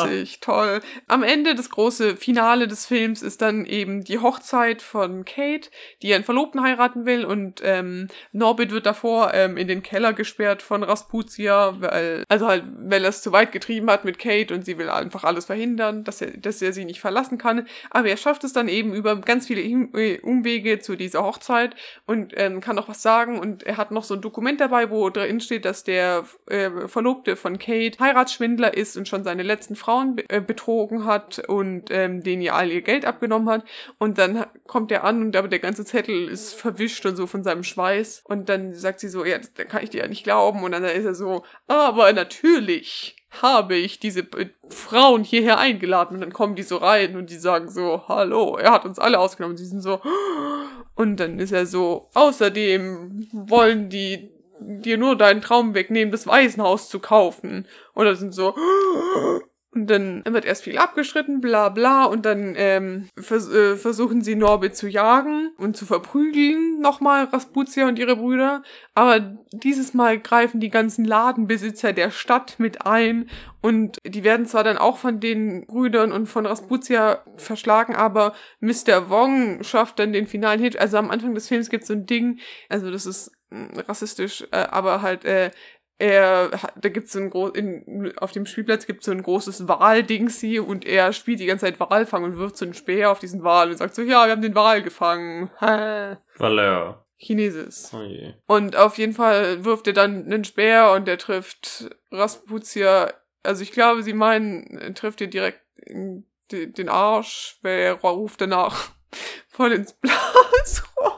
[0.04, 0.80] witzig, toll.
[1.06, 5.70] Am Ende, das große Finale des Films ist dann eben die Hochzeit von Kate,
[6.02, 10.62] die ihren Verlobten heiraten will und ähm, Norbit wird davor ähm, in den Keller gesperrt
[10.62, 14.64] von Rasputia, weil, also halt, weil er es zu weit getrieben hat mit Kate und
[14.64, 17.66] sie will einfach alles verhindern, dass er, dass er sie nicht verlassen kann.
[17.90, 22.32] Aber er schafft es dann eben über ganz viele äh, Umwege zu dieser Hochzeit und
[22.36, 25.40] ähm, kann noch was sagen und er hat noch so ein Dokument dabei, wo drin
[25.40, 30.24] steht, dass der äh, Verlobte von Kate Heiratsschwindler ist und schon seine letzten Frauen be
[30.28, 33.64] äh, betrogen hat und ähm, denen ihr all ihr Geld abgenommen hat.
[33.98, 37.42] Und dann kommt er an und aber der ganze Zettel ist verwischt und so von
[37.42, 38.22] seinem Schweiß.
[38.24, 40.62] Und dann sagt sie so, ja, dann kann ich dir ja nicht glauben.
[40.62, 46.16] Und dann ist er so, aber natürlich habe ich diese äh, Frauen hierher eingeladen.
[46.16, 49.18] Und dann kommen die so rein und die sagen so, hallo, er hat uns alle
[49.18, 49.54] ausgenommen.
[49.54, 50.00] Und sie sind so,
[50.94, 56.88] und dann ist er so, außerdem wollen die dir nur deinen Traum wegnehmen, das Waisenhaus
[56.88, 57.66] zu kaufen.
[57.94, 58.54] Dann sind so,
[59.74, 64.36] Und dann wird erst viel abgestritten, bla bla, und dann ähm, vers äh, versuchen sie
[64.36, 68.62] Norbit zu jagen und zu verprügeln, nochmal Rasputia und ihre Brüder.
[68.94, 73.28] Aber dieses Mal greifen die ganzen Ladenbesitzer der Stadt mit ein
[73.62, 79.10] und die werden zwar dann auch von den Brüdern und von Rasputia verschlagen, aber Mr.
[79.10, 80.78] Wong schafft dann den finalen Hit.
[80.78, 82.38] Also am Anfang des Films gibt es so ein Ding,
[82.68, 83.32] also das ist
[83.88, 85.50] rassistisch, äh, aber halt, äh,
[85.98, 87.52] er, da gibt's so ein groß,
[88.16, 92.24] auf dem Spielplatz gibt's so ein großes Wal-Dingsi und er spielt die ganze Zeit Walfang
[92.24, 94.56] und wirft so einen Speer auf diesen Wal und sagt so, ja, wir haben den
[94.56, 95.50] Wal gefangen.
[95.60, 97.04] Valère.
[97.16, 97.92] Chinesis.
[97.94, 98.34] Oh je.
[98.46, 103.12] Und auf jeden Fall wirft er dann einen Speer und er trifft Rasputia.
[103.42, 108.90] Also ich glaube, sie meinen, er trifft ihr direkt den Arsch, weil er ruft danach
[109.48, 111.13] voll ins Blasrohr.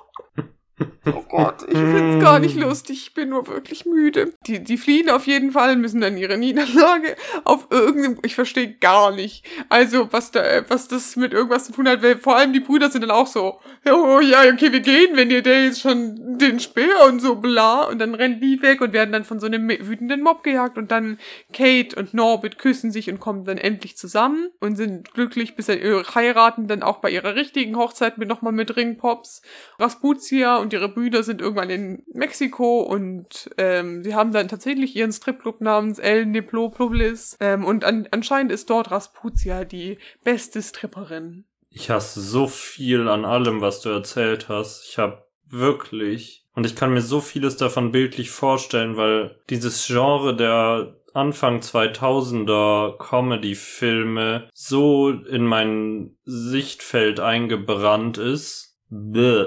[1.06, 2.98] Oh Gott, ich find's gar nicht lustig.
[3.02, 4.32] Ich bin nur wirklich müde.
[4.46, 9.14] Die, die fliehen auf jeden Fall, müssen dann ihre Niederlage auf irgendeinem, ich verstehe gar
[9.14, 9.44] nicht.
[9.68, 12.90] Also, was da, was das mit irgendwas zu tun hat, weil vor allem die Brüder
[12.90, 16.60] sind dann auch so, oh ja, okay, wir gehen, wenn ihr der jetzt schon den
[16.60, 17.82] Speer und so bla.
[17.84, 20.90] Und dann rennen die weg und werden dann von so einem wütenden Mob gejagt und
[20.90, 21.18] dann
[21.52, 25.80] Kate und Norbit küssen sich und kommen dann endlich zusammen und sind glücklich, bis sie
[26.14, 29.42] heiraten, dann auch bei ihrer richtigen Hochzeit mit nochmal mit Ringpops.
[29.78, 35.12] Rasputia und ihre Brüder sind irgendwann in Mexiko und ähm, sie haben dann tatsächlich ihren
[35.12, 41.44] Stripclub namens El Neploplolis ähm, und an, anscheinend ist dort Rasputia die beste Stripperin.
[41.70, 44.86] Ich hasse so viel an allem, was du erzählt hast.
[44.88, 50.34] Ich habe wirklich und ich kann mir so vieles davon bildlich vorstellen, weil dieses Genre
[50.34, 58.78] der Anfang 2000er Comedy-Filme so in mein Sichtfeld eingebrannt ist.
[58.88, 59.44] Bäh.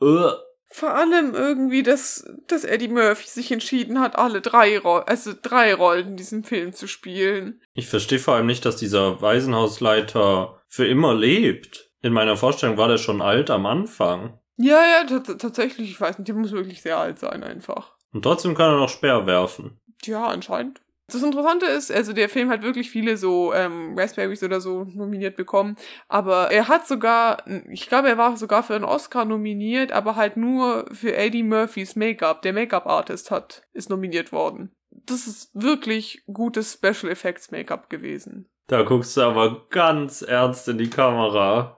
[0.00, 0.32] Ugh.
[0.70, 5.74] Vor allem irgendwie, dass, dass Eddie Murphy sich entschieden hat, alle drei Rollen, also drei
[5.74, 7.60] Rollen in diesem Film zu spielen.
[7.74, 11.90] Ich verstehe vor allem nicht, dass dieser Waisenhausleiter für immer lebt.
[12.00, 14.38] In meiner Vorstellung war der schon alt am Anfang.
[14.58, 17.92] Ja, ja, tatsächlich, ich weiß nicht, der muss wirklich sehr alt sein einfach.
[18.12, 19.80] Und trotzdem kann er noch Speer werfen.
[20.02, 20.80] Ja, anscheinend.
[21.10, 25.36] Das Interessante ist, also der Film hat wirklich viele so ähm, Raspberries oder so nominiert
[25.36, 30.16] bekommen, aber er hat sogar, ich glaube, er war sogar für einen Oscar nominiert, aber
[30.16, 32.42] halt nur für Eddie Murphys Make-up.
[32.42, 34.70] Der Make-up-Artist hat, ist nominiert worden.
[34.90, 38.46] Das ist wirklich gutes Special Effects Make-up gewesen.
[38.66, 41.77] Da guckst du aber ganz ernst in die Kamera.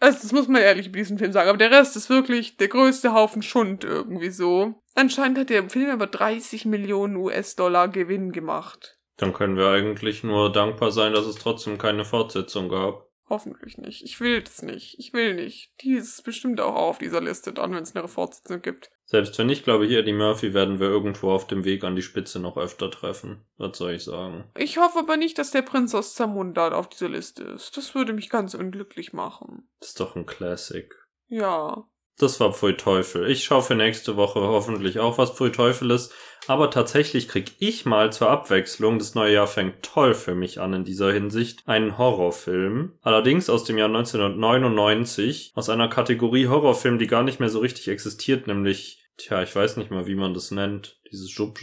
[0.00, 1.48] Also, das muss man ehrlich bei diesem Film sagen.
[1.48, 4.82] Aber der Rest ist wirklich der größte Haufen Schund irgendwie so.
[4.94, 8.98] Anscheinend hat der Film aber 30 Millionen US-Dollar Gewinn gemacht.
[9.16, 13.06] Dann können wir eigentlich nur dankbar sein, dass es trotzdem keine Fortsetzung gab.
[13.28, 14.02] Hoffentlich nicht.
[14.02, 14.96] Ich will das nicht.
[14.98, 15.72] Ich will nicht.
[15.82, 18.90] Die ist bestimmt auch auf dieser Liste dann, wenn es eine Fortsetzung gibt.
[19.10, 22.02] Selbst wenn nicht, glaube ich, Eddie Murphy werden wir irgendwo auf dem Weg an die
[22.02, 23.44] Spitze noch öfter treffen.
[23.58, 24.44] Was soll ich sagen?
[24.56, 27.76] Ich hoffe aber nicht, dass der Prinz aus Zamunda auf dieser Liste ist.
[27.76, 29.68] Das würde mich ganz unglücklich machen.
[29.80, 30.94] Das ist doch ein Classic.
[31.26, 31.88] Ja.
[32.18, 33.28] Das war Pfui Teufel.
[33.28, 36.12] Ich schaue für nächste Woche hoffentlich auch, was Pfui Teufel ist.
[36.46, 40.72] Aber tatsächlich krieg ich mal zur Abwechslung, das neue Jahr fängt toll für mich an
[40.72, 42.92] in dieser Hinsicht, einen Horrorfilm.
[43.02, 47.88] Allerdings aus dem Jahr 1999, aus einer Kategorie Horrorfilm, die gar nicht mehr so richtig
[47.88, 50.98] existiert, nämlich, tja, ich weiß nicht mal, wie man das nennt.
[51.10, 51.58] Dieses Schub,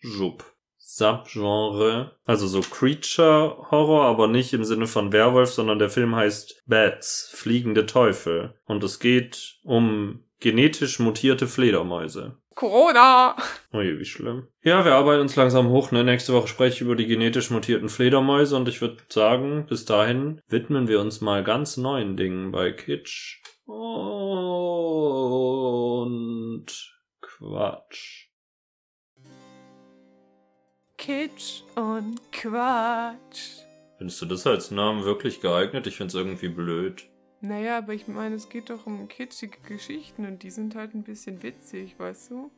[0.00, 0.44] Schub.
[0.94, 6.64] Subgenre, also so Creature Horror, aber nicht im Sinne von Werwolf, sondern der Film heißt
[6.66, 8.54] Bats, fliegende Teufel.
[8.66, 12.36] Und es geht um genetisch mutierte Fledermäuse.
[12.54, 13.36] Corona!
[13.72, 14.48] Ui, wie schlimm.
[14.62, 16.04] Ja, wir arbeiten uns langsam hoch, ne?
[16.04, 20.42] Nächste Woche spreche ich über die genetisch mutierten Fledermäuse und ich würde sagen, bis dahin
[20.48, 23.40] widmen wir uns mal ganz neuen Dingen bei Kitsch.
[23.64, 24.12] Und
[27.42, 28.28] Quatsch.
[30.96, 33.64] Kitsch und Quatsch.
[33.98, 35.88] Findest du das als Namen wirklich geeignet?
[35.88, 37.10] Ich find's irgendwie blöd.
[37.40, 41.02] Naja, aber ich meine, es geht doch um kitschige Geschichten und die sind halt ein
[41.02, 42.52] bisschen witzig, weißt du?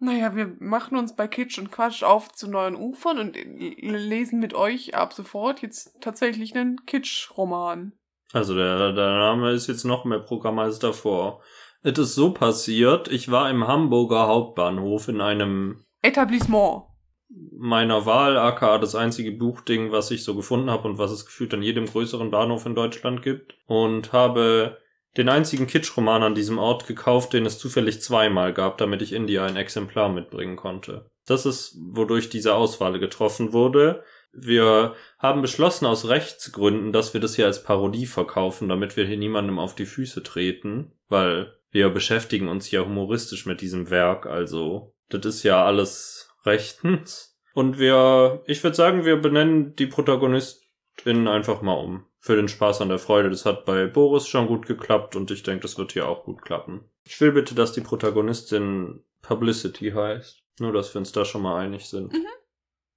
[0.00, 4.52] Naja, wir machen uns bei Kitsch und Quatsch auf zu neuen Ufern und lesen mit
[4.52, 7.97] euch ab sofort jetzt tatsächlich einen Kitsch-Roman.
[8.32, 11.40] Also der, der Name ist jetzt noch mehr Programm als davor.
[11.82, 16.82] Es ist so passiert, ich war im Hamburger Hauptbahnhof in einem Etablissement.
[17.28, 21.54] meiner Wahl, aka das einzige Buchding, was ich so gefunden habe und was es gefühlt
[21.54, 23.54] an jedem größeren Bahnhof in Deutschland gibt.
[23.66, 24.78] Und habe
[25.16, 29.44] den einzigen Kitschroman an diesem Ort gekauft, den es zufällig zweimal gab, damit ich India
[29.44, 31.10] ein Exemplar mitbringen konnte.
[31.26, 34.02] Das ist, wodurch diese Auswahl getroffen wurde.
[34.32, 39.16] Wir haben beschlossen aus Rechtsgründen, dass wir das hier als Parodie verkaufen, damit wir hier
[39.16, 44.94] niemandem auf die Füße treten, weil wir beschäftigen uns ja humoristisch mit diesem Werk, also
[45.08, 47.38] Das ist ja alles rechtens.
[47.54, 52.04] Und wir, ich würde sagen, wir benennen die ProtagonistInnen einfach mal um.
[52.20, 53.30] Für den Spaß an der Freude.
[53.30, 56.42] Das hat bei Boris schon gut geklappt und ich denke, das wird hier auch gut
[56.42, 56.84] klappen.
[57.04, 60.42] Ich will bitte, dass die Protagonistin Publicity heißt.
[60.60, 62.12] Nur, dass wir uns da schon mal einig sind.
[62.12, 62.26] Mhm.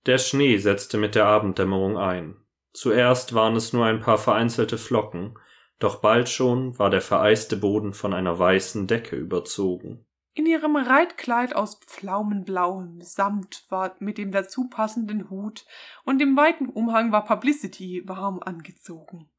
[0.05, 2.35] Der Schnee setzte mit der Abenddämmerung ein.
[2.73, 5.37] Zuerst waren es nur ein paar vereinzelte Flocken,
[5.77, 10.05] doch bald schon war der vereiste Boden von einer weißen Decke überzogen.
[10.33, 15.65] In ihrem Reitkleid aus pflaumenblauem Samt war mit dem dazu passenden Hut
[16.05, 19.29] und dem weiten Umhang war Publicity warm angezogen.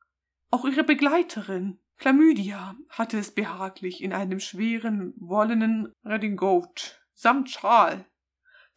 [0.50, 8.04] Auch ihre Begleiterin, Chlamydia, hatte es behaglich in einem schweren, wollenen Redingote samt Schal.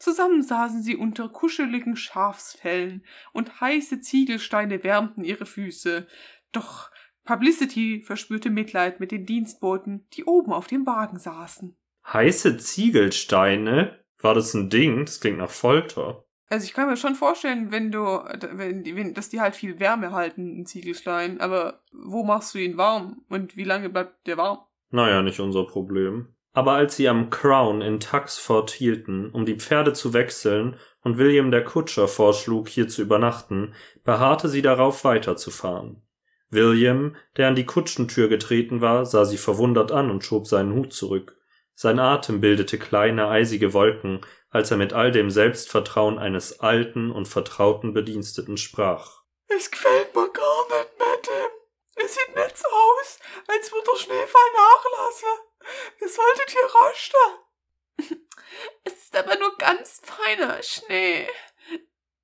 [0.06, 3.04] Zusammen saßen sie unter kuscheligen Schafsfellen
[3.34, 6.06] und heiße Ziegelsteine wärmten ihre Füße.
[6.52, 6.92] Doch
[7.24, 11.76] Publicity verspürte Mitleid mit den Dienstboten, die oben auf dem Wagen saßen.
[12.14, 14.00] Heiße Ziegelsteine?
[14.20, 15.06] War das ein Ding?
[15.06, 16.24] Das klingt nach Folter.
[16.50, 19.80] Also ich kann mir schon vorstellen, wenn du, wenn, die- wenn, dass die halt viel
[19.80, 21.42] Wärme halten, ein Ziegelstein.
[21.42, 23.26] Aber wo machst du ihn warm?
[23.28, 24.60] Und wie lange bleibt der warm?
[24.92, 26.35] Naja, nicht unser Problem.
[26.56, 31.52] Aber als sie am Crown in Tuxford hielten, um die Pferde zu wechseln und William
[31.52, 33.74] der Kutscher vorschlug, hier zu übernachten,
[34.06, 36.02] beharrte sie darauf, weiterzufahren.
[36.50, 40.94] William, der an die Kutschentür getreten war, sah sie verwundert an und schob seinen Hut
[40.94, 41.38] zurück.
[41.74, 47.28] Sein Atem bildete kleine, eisige Wolken, als er mit all dem Selbstvertrauen eines alten und
[47.28, 49.24] vertrauten Bediensteten sprach.
[49.50, 51.55] Es gefällt mir gar nicht, Madame.
[52.06, 55.30] Es sieht nicht so aus, als würde der Schneefall nachlassen.
[55.98, 58.22] Wir solltet hier rasten.
[58.84, 61.28] Es ist aber nur ganz feiner Schnee,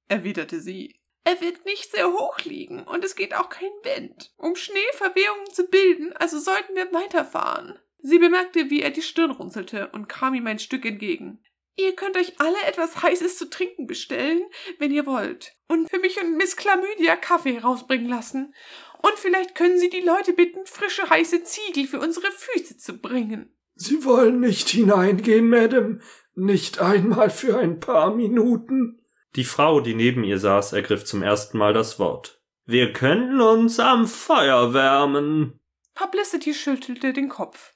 [0.08, 1.02] erwiderte sie.
[1.24, 4.32] Er wird nicht sehr hoch liegen und es geht auch kein Wind.
[4.38, 7.80] Um Schneeverwehungen zu bilden, also sollten wir weiterfahren.
[8.00, 11.44] Sie bemerkte, wie er die Stirn runzelte und kam ihm ein Stück entgegen.
[11.78, 14.44] Ihr könnt euch alle etwas Heißes zu trinken bestellen,
[14.78, 15.54] wenn ihr wollt.
[15.68, 18.54] Und für mich und Miss Chlamydia Kaffee rausbringen lassen.
[19.02, 23.54] Und vielleicht können Sie die Leute bitten, frische heiße Ziegel für unsere Füße zu bringen.
[23.76, 26.00] Sie wollen nicht hineingehen, Madame,
[26.36, 29.02] nicht einmal für ein paar Minuten.
[29.36, 32.42] Die Frau, die neben ihr saß, ergriff zum ersten Mal das Wort.
[32.66, 35.60] Wir könnten uns am Feuer wärmen.
[35.96, 37.74] Publicity schüttelte den Kopf.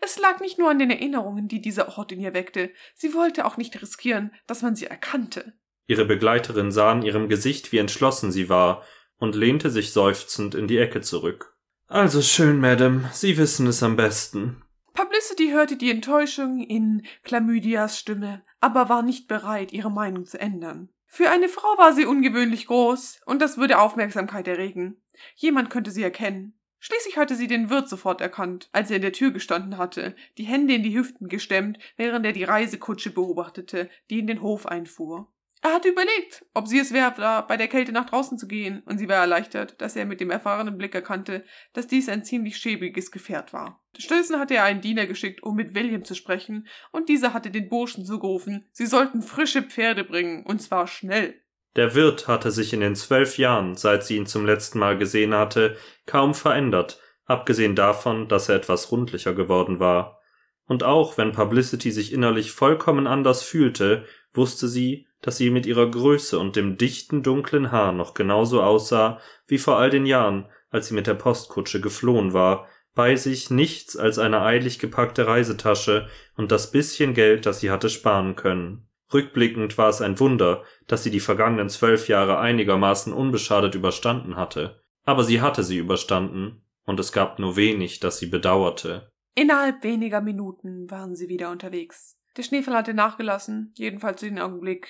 [0.00, 2.70] Es lag nicht nur an den Erinnerungen, die dieser Ort in ihr weckte.
[2.94, 5.54] Sie wollte auch nicht riskieren, dass man sie erkannte.
[5.86, 8.84] Ihre Begleiterin sah in ihrem Gesicht, wie entschlossen sie war,
[9.18, 11.54] und lehnte sich seufzend in die Ecke zurück.
[11.86, 14.62] Also schön, Madame, Sie wissen es am besten.
[14.92, 20.90] Publicity hörte die Enttäuschung in Chlamydias Stimme, aber war nicht bereit, ihre Meinung zu ändern.
[21.06, 25.00] Für eine Frau war sie ungewöhnlich groß, und das würde Aufmerksamkeit erregen.
[25.36, 26.58] Jemand könnte sie erkennen.
[26.80, 30.44] Schließlich hatte sie den Wirt sofort erkannt, als er in der Tür gestanden hatte, die
[30.44, 35.32] Hände in die Hüften gestemmt, während er die Reisekutsche beobachtete, die in den Hof einfuhr.
[35.62, 38.82] Er hatte überlegt, ob sie es wert war, bei der Kälte nach draußen zu gehen,
[38.86, 42.56] und sie war erleichtert, dass er mit dem erfahrenen Blick erkannte, dass dies ein ziemlich
[42.58, 43.82] schäbiges Gefährt war.
[43.98, 47.68] Stattdessen hatte er einen Diener geschickt, um mit William zu sprechen, und dieser hatte den
[47.68, 51.42] Burschen zugerufen, sie sollten frische Pferde bringen, und zwar schnell.
[51.76, 55.34] Der Wirt hatte sich in den zwölf Jahren, seit sie ihn zum letzten Mal gesehen
[55.34, 60.20] hatte, kaum verändert, abgesehen davon, dass er etwas rundlicher geworden war.
[60.66, 65.90] Und auch wenn Publicity sich innerlich vollkommen anders fühlte, wusste sie, dass sie mit ihrer
[65.90, 70.88] Größe und dem dichten dunklen Haar noch genauso aussah wie vor all den Jahren, als
[70.88, 76.50] sie mit der Postkutsche geflohen war, bei sich nichts als eine eilig gepackte Reisetasche und
[76.50, 78.88] das bisschen Geld, das sie hatte sparen können.
[79.12, 84.82] Rückblickend war es ein Wunder, dass sie die vergangenen zwölf Jahre einigermaßen unbeschadet überstanden hatte.
[85.04, 89.10] Aber sie hatte sie überstanden, und es gab nur wenig, das sie bedauerte.
[89.34, 92.17] Innerhalb weniger Minuten waren sie wieder unterwegs.
[92.36, 94.88] Der Schneefall hatte nachgelassen, jedenfalls den Augenblick,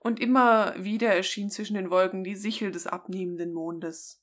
[0.00, 4.22] und immer wieder erschien zwischen den Wolken die Sichel des abnehmenden Mondes.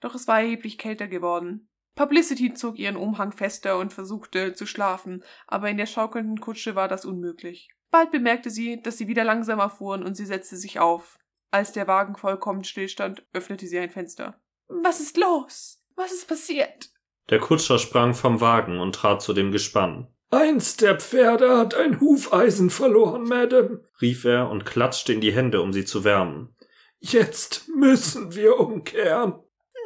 [0.00, 1.68] Doch es war erheblich kälter geworden.
[1.94, 6.88] Publicity zog ihren Umhang fester und versuchte zu schlafen, aber in der schaukelnden Kutsche war
[6.88, 7.70] das unmöglich.
[7.90, 11.18] Bald bemerkte sie, dass sie wieder langsamer fuhren und sie setzte sich auf.
[11.50, 14.38] Als der Wagen vollkommen stillstand, öffnete sie ein Fenster.
[14.68, 15.80] Was ist los?
[15.94, 16.90] Was ist passiert?
[17.30, 20.08] Der Kutscher sprang vom Wagen und trat zu dem Gespann.
[20.30, 23.82] Eins der Pferde hat ein Hufeisen verloren, Madame.
[24.00, 26.54] rief er und klatschte in die Hände, um sie zu wärmen.
[26.98, 29.34] Jetzt müssen wir umkehren.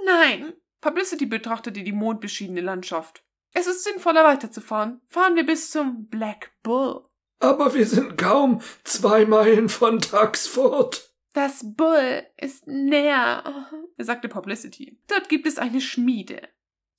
[0.07, 0.55] Nein.
[0.81, 3.23] Publicity betrachtete die mondbeschiedene Landschaft.
[3.53, 5.03] Es ist sinnvoller weiterzufahren.
[5.07, 7.05] Fahren wir bis zum Black Bull.
[7.41, 11.11] Aber wir sind kaum zwei Meilen von Taxford.
[11.35, 13.69] Das Bull ist näher,
[13.99, 14.99] sagte Publicity.
[15.07, 16.49] Dort gibt es eine Schmiede.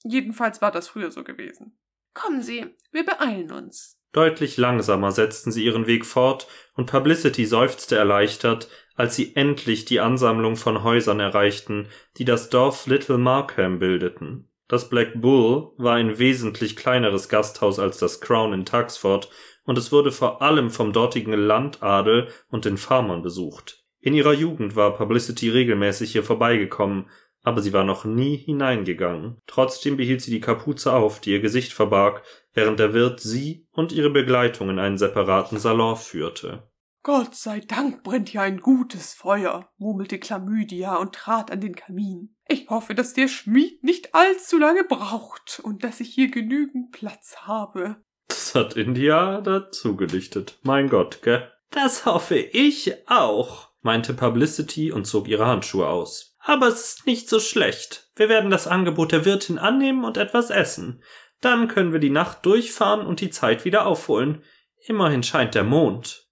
[0.04, 1.78] Jedenfalls war das früher so gewesen.
[2.14, 3.98] Kommen Sie, wir beeilen uns.
[4.12, 10.02] Deutlich langsamer setzten sie ihren Weg fort, und Publicity seufzte erleichtert, als sie endlich die
[10.02, 11.88] Ansammlung von Häusern erreichten,
[12.18, 14.50] die das Dorf Little Markham bildeten.
[14.68, 19.30] Das Black Bull war ein wesentlich kleineres Gasthaus als das Crown in Tuxford,
[19.64, 23.84] und es wurde vor allem vom dortigen Landadel und den Farmern besucht.
[24.00, 27.10] In ihrer Jugend war Publicity regelmäßig hier vorbeigekommen,
[27.44, 29.38] aber sie war noch nie hineingegangen.
[29.48, 32.24] Trotzdem behielt sie die Kapuze auf, die ihr Gesicht verbarg,
[32.54, 36.64] während der Wirt sie und ihre Begleitung in einen separaten Salon führte.
[37.04, 42.36] Gott sei Dank brennt hier ein gutes Feuer, murmelte Chlamydia und trat an den Kamin.
[42.48, 47.38] Ich hoffe, dass der Schmied nicht allzu lange braucht und dass ich hier genügend Platz
[47.42, 47.96] habe.
[48.28, 50.60] Das hat India dazu gedichtet.
[50.62, 51.52] Mein Gott, gell?
[51.72, 56.31] Das hoffe ich auch, meinte Publicity und zog ihre Handschuhe aus.
[56.44, 58.10] Aber es ist nicht so schlecht.
[58.16, 61.04] Wir werden das Angebot der Wirtin annehmen und etwas essen.
[61.40, 64.44] Dann können wir die Nacht durchfahren und die Zeit wieder aufholen.
[64.86, 66.28] Immerhin scheint der Mond.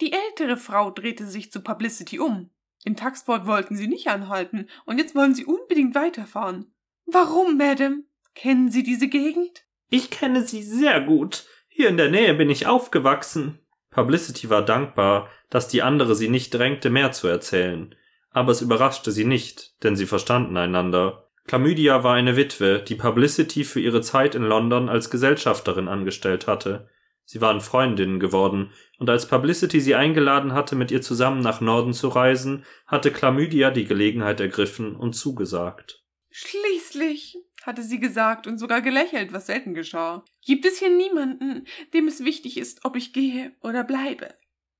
[0.00, 2.50] Die ältere Frau drehte sich zu Publicity um.
[2.84, 6.74] In Taxport wollten sie nicht anhalten, und jetzt wollen sie unbedingt weiterfahren.
[7.06, 8.04] Warum, Madame?
[8.34, 9.64] Kennen Sie diese Gegend?
[9.90, 11.46] Ich kenne sie sehr gut.
[11.68, 13.60] Hier in der Nähe bin ich aufgewachsen.
[13.90, 17.94] Publicity war dankbar, dass die andere sie nicht drängte, mehr zu erzählen.
[18.34, 21.30] Aber es überraschte sie nicht, denn sie verstanden einander.
[21.46, 26.88] Chlamydia war eine Witwe, die Publicity für ihre Zeit in London als Gesellschafterin angestellt hatte.
[27.24, 31.92] Sie waren Freundinnen geworden, und als Publicity sie eingeladen hatte, mit ihr zusammen nach Norden
[31.92, 36.02] zu reisen, hatte Chlamydia die Gelegenheit ergriffen und zugesagt.
[36.30, 40.24] Schließlich, hatte sie gesagt und sogar gelächelt, was selten geschah.
[40.44, 44.34] Gibt es hier niemanden, dem es wichtig ist, ob ich gehe oder bleibe?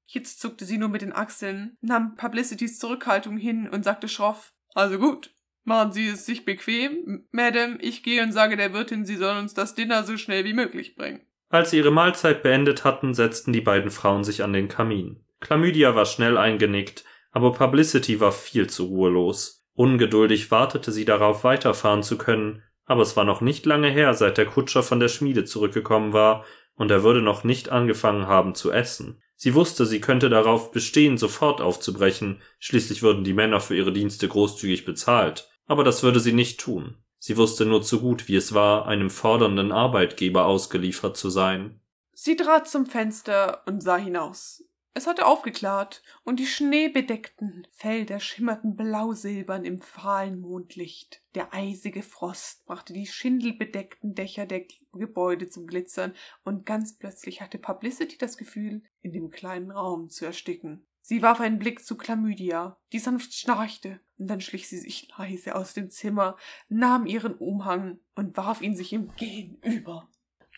[0.06, 4.98] Jetzt zuckte sie nur mit den Achseln, nahm Publicitys Zurückhaltung hin und sagte schroff, also
[4.98, 5.30] gut,
[5.64, 9.54] machen Sie es sich bequem, Madame, ich gehe und sage der Wirtin, sie soll uns
[9.54, 11.22] das Dinner so schnell wie möglich bringen.
[11.48, 15.24] Als sie ihre Mahlzeit beendet hatten, setzten die beiden Frauen sich an den Kamin.
[15.40, 19.64] Chlamydia war schnell eingenickt, aber Publicity war viel zu ruhelos.
[19.74, 24.38] Ungeduldig wartete sie darauf, weiterfahren zu können, aber es war noch nicht lange her, seit
[24.38, 26.44] der Kutscher von der Schmiede zurückgekommen war,
[26.76, 29.20] und er würde noch nicht angefangen haben zu essen.
[29.36, 34.28] Sie wusste, sie könnte darauf bestehen, sofort aufzubrechen, schließlich würden die Männer für ihre Dienste
[34.28, 36.96] großzügig bezahlt, aber das würde sie nicht tun.
[37.18, 41.80] Sie wusste nur zu gut, wie es war, einem fordernden Arbeitgeber ausgeliefert zu sein.
[42.12, 44.62] Sie trat zum Fenster und sah hinaus.
[44.96, 51.20] Es hatte aufgeklart, und die schneebedeckten Felder schimmerten blausilbern im fahlen Mondlicht.
[51.34, 56.14] Der eisige Frost brachte die schindelbedeckten Dächer der Gebäude zum Glitzern,
[56.44, 60.86] und ganz plötzlich hatte Publicity das Gefühl, in dem kleinen Raum zu ersticken.
[61.00, 65.56] Sie warf einen Blick zu Chlamydia, die sanft schnarchte, und dann schlich sie sich leise
[65.56, 66.36] aus dem Zimmer,
[66.68, 70.08] nahm ihren Umhang und warf ihn sich im Gehen über.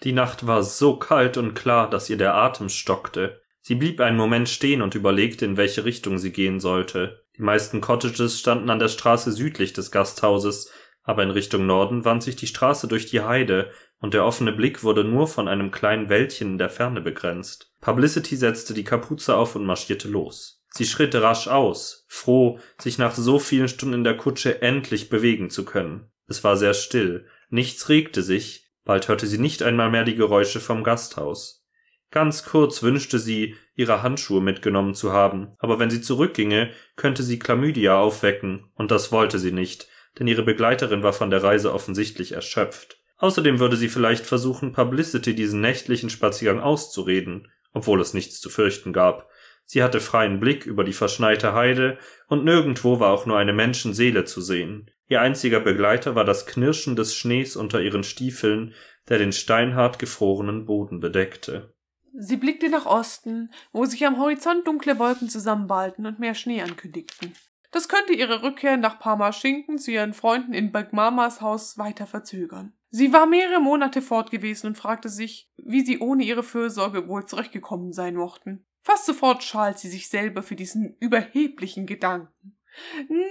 [0.02, 3.42] Die Nacht war so kalt und klar, dass ihr der Atem stockte.
[3.66, 7.24] Sie blieb einen Moment stehen und überlegte, in welche Richtung sie gehen sollte.
[7.36, 10.70] Die meisten Cottages standen an der Straße südlich des Gasthauses,
[11.02, 14.84] aber in Richtung Norden wand sich die Straße durch die Heide, und der offene Blick
[14.84, 17.72] wurde nur von einem kleinen Wäldchen in der Ferne begrenzt.
[17.80, 20.62] Publicity setzte die Kapuze auf und marschierte los.
[20.70, 25.50] Sie schritt rasch aus, froh, sich nach so vielen Stunden in der Kutsche endlich bewegen
[25.50, 26.08] zu können.
[26.28, 30.60] Es war sehr still, nichts regte sich, bald hörte sie nicht einmal mehr die Geräusche
[30.60, 31.65] vom Gasthaus.
[32.10, 37.38] Ganz kurz wünschte sie, ihre Handschuhe mitgenommen zu haben, aber wenn sie zurückginge, könnte sie
[37.38, 39.88] Chlamydia aufwecken, und das wollte sie nicht,
[40.18, 43.00] denn ihre Begleiterin war von der Reise offensichtlich erschöpft.
[43.18, 48.92] Außerdem würde sie vielleicht versuchen, Publicity diesen nächtlichen Spaziergang auszureden, obwohl es nichts zu fürchten
[48.92, 49.28] gab.
[49.64, 51.98] Sie hatte freien Blick über die verschneite Heide,
[52.28, 54.90] und nirgendwo war auch nur eine Menschenseele zu sehen.
[55.08, 58.74] Ihr einziger Begleiter war das Knirschen des Schnees unter ihren Stiefeln,
[59.08, 61.74] der den steinhart gefrorenen Boden bedeckte.
[62.18, 67.34] Sie blickte nach Osten, wo sich am Horizont dunkle Wolken zusammenballten und mehr Schnee ankündigten.
[67.72, 72.72] Das könnte ihre Rückkehr nach Parma-Schinken zu ihren Freunden in Bagmamas Haus weiter verzögern.
[72.90, 77.26] Sie war mehrere Monate fort gewesen und fragte sich, wie sie ohne ihre Fürsorge wohl
[77.26, 78.64] zurechtgekommen sein mochten.
[78.82, 82.56] Fast sofort schalt sie sich selber für diesen überheblichen Gedanken.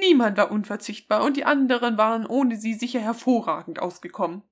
[0.02, 4.44] Niemand war unverzichtbar und die anderen waren ohne sie sicher hervorragend ausgekommen.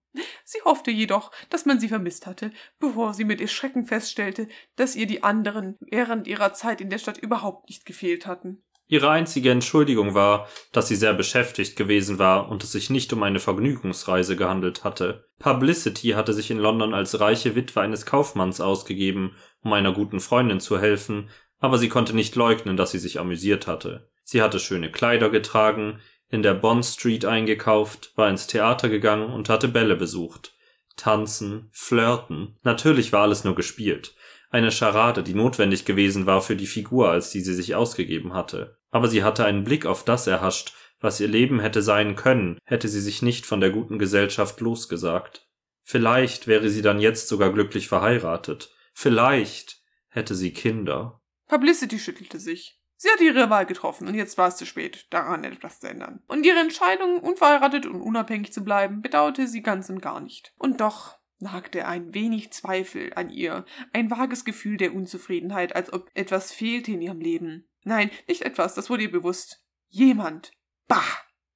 [0.53, 5.07] Sie hoffte jedoch, dass man sie vermisst hatte, bevor sie mit Erschrecken feststellte, dass ihr
[5.07, 8.61] die anderen während ihrer Zeit in der Stadt überhaupt nicht gefehlt hatten.
[8.85, 13.23] Ihre einzige Entschuldigung war, dass sie sehr beschäftigt gewesen war und es sich nicht um
[13.23, 15.27] eine Vergnügungsreise gehandelt hatte.
[15.39, 20.59] Publicity hatte sich in London als reiche Witwe eines Kaufmanns ausgegeben, um einer guten Freundin
[20.59, 24.11] zu helfen, aber sie konnte nicht leugnen, dass sie sich amüsiert hatte.
[24.23, 25.99] Sie hatte schöne Kleider getragen,
[26.33, 30.51] in der Bond Street eingekauft, war ins Theater gegangen und hatte Bälle besucht.
[30.95, 32.57] tanzen, flirten.
[32.63, 34.15] Natürlich war alles nur gespielt.
[34.49, 38.77] Eine Scharade, die notwendig gewesen war für die Figur, als die sie sich ausgegeben hatte.
[38.91, 42.87] Aber sie hatte einen Blick auf das erhascht, was ihr Leben hätte sein können, hätte
[42.87, 45.47] sie sich nicht von der guten Gesellschaft losgesagt.
[45.83, 48.71] Vielleicht wäre sie dann jetzt sogar glücklich verheiratet.
[48.93, 51.21] Vielleicht hätte sie Kinder.
[51.47, 52.79] Publicity schüttelte sich.
[53.03, 56.23] Sie hatte ihre Wahl getroffen und jetzt war es zu spät, daran etwas zu ändern.
[56.29, 60.53] Und ihre Entscheidung, unverheiratet und unabhängig zu bleiben, bedauerte sie ganz und gar nicht.
[60.57, 66.11] Und doch nagte ein wenig Zweifel an ihr, ein vages Gefühl der Unzufriedenheit, als ob
[66.13, 67.67] etwas fehlte in ihrem Leben.
[67.83, 69.65] Nein, nicht etwas, das wurde ihr bewusst.
[69.89, 70.53] Jemand.
[70.87, 71.03] Bah,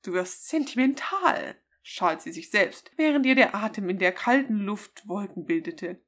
[0.03, 5.07] du wirst sentimental, schalt sie sich selbst, während ihr der Atem in der kalten Luft
[5.07, 6.03] Wolken bildete.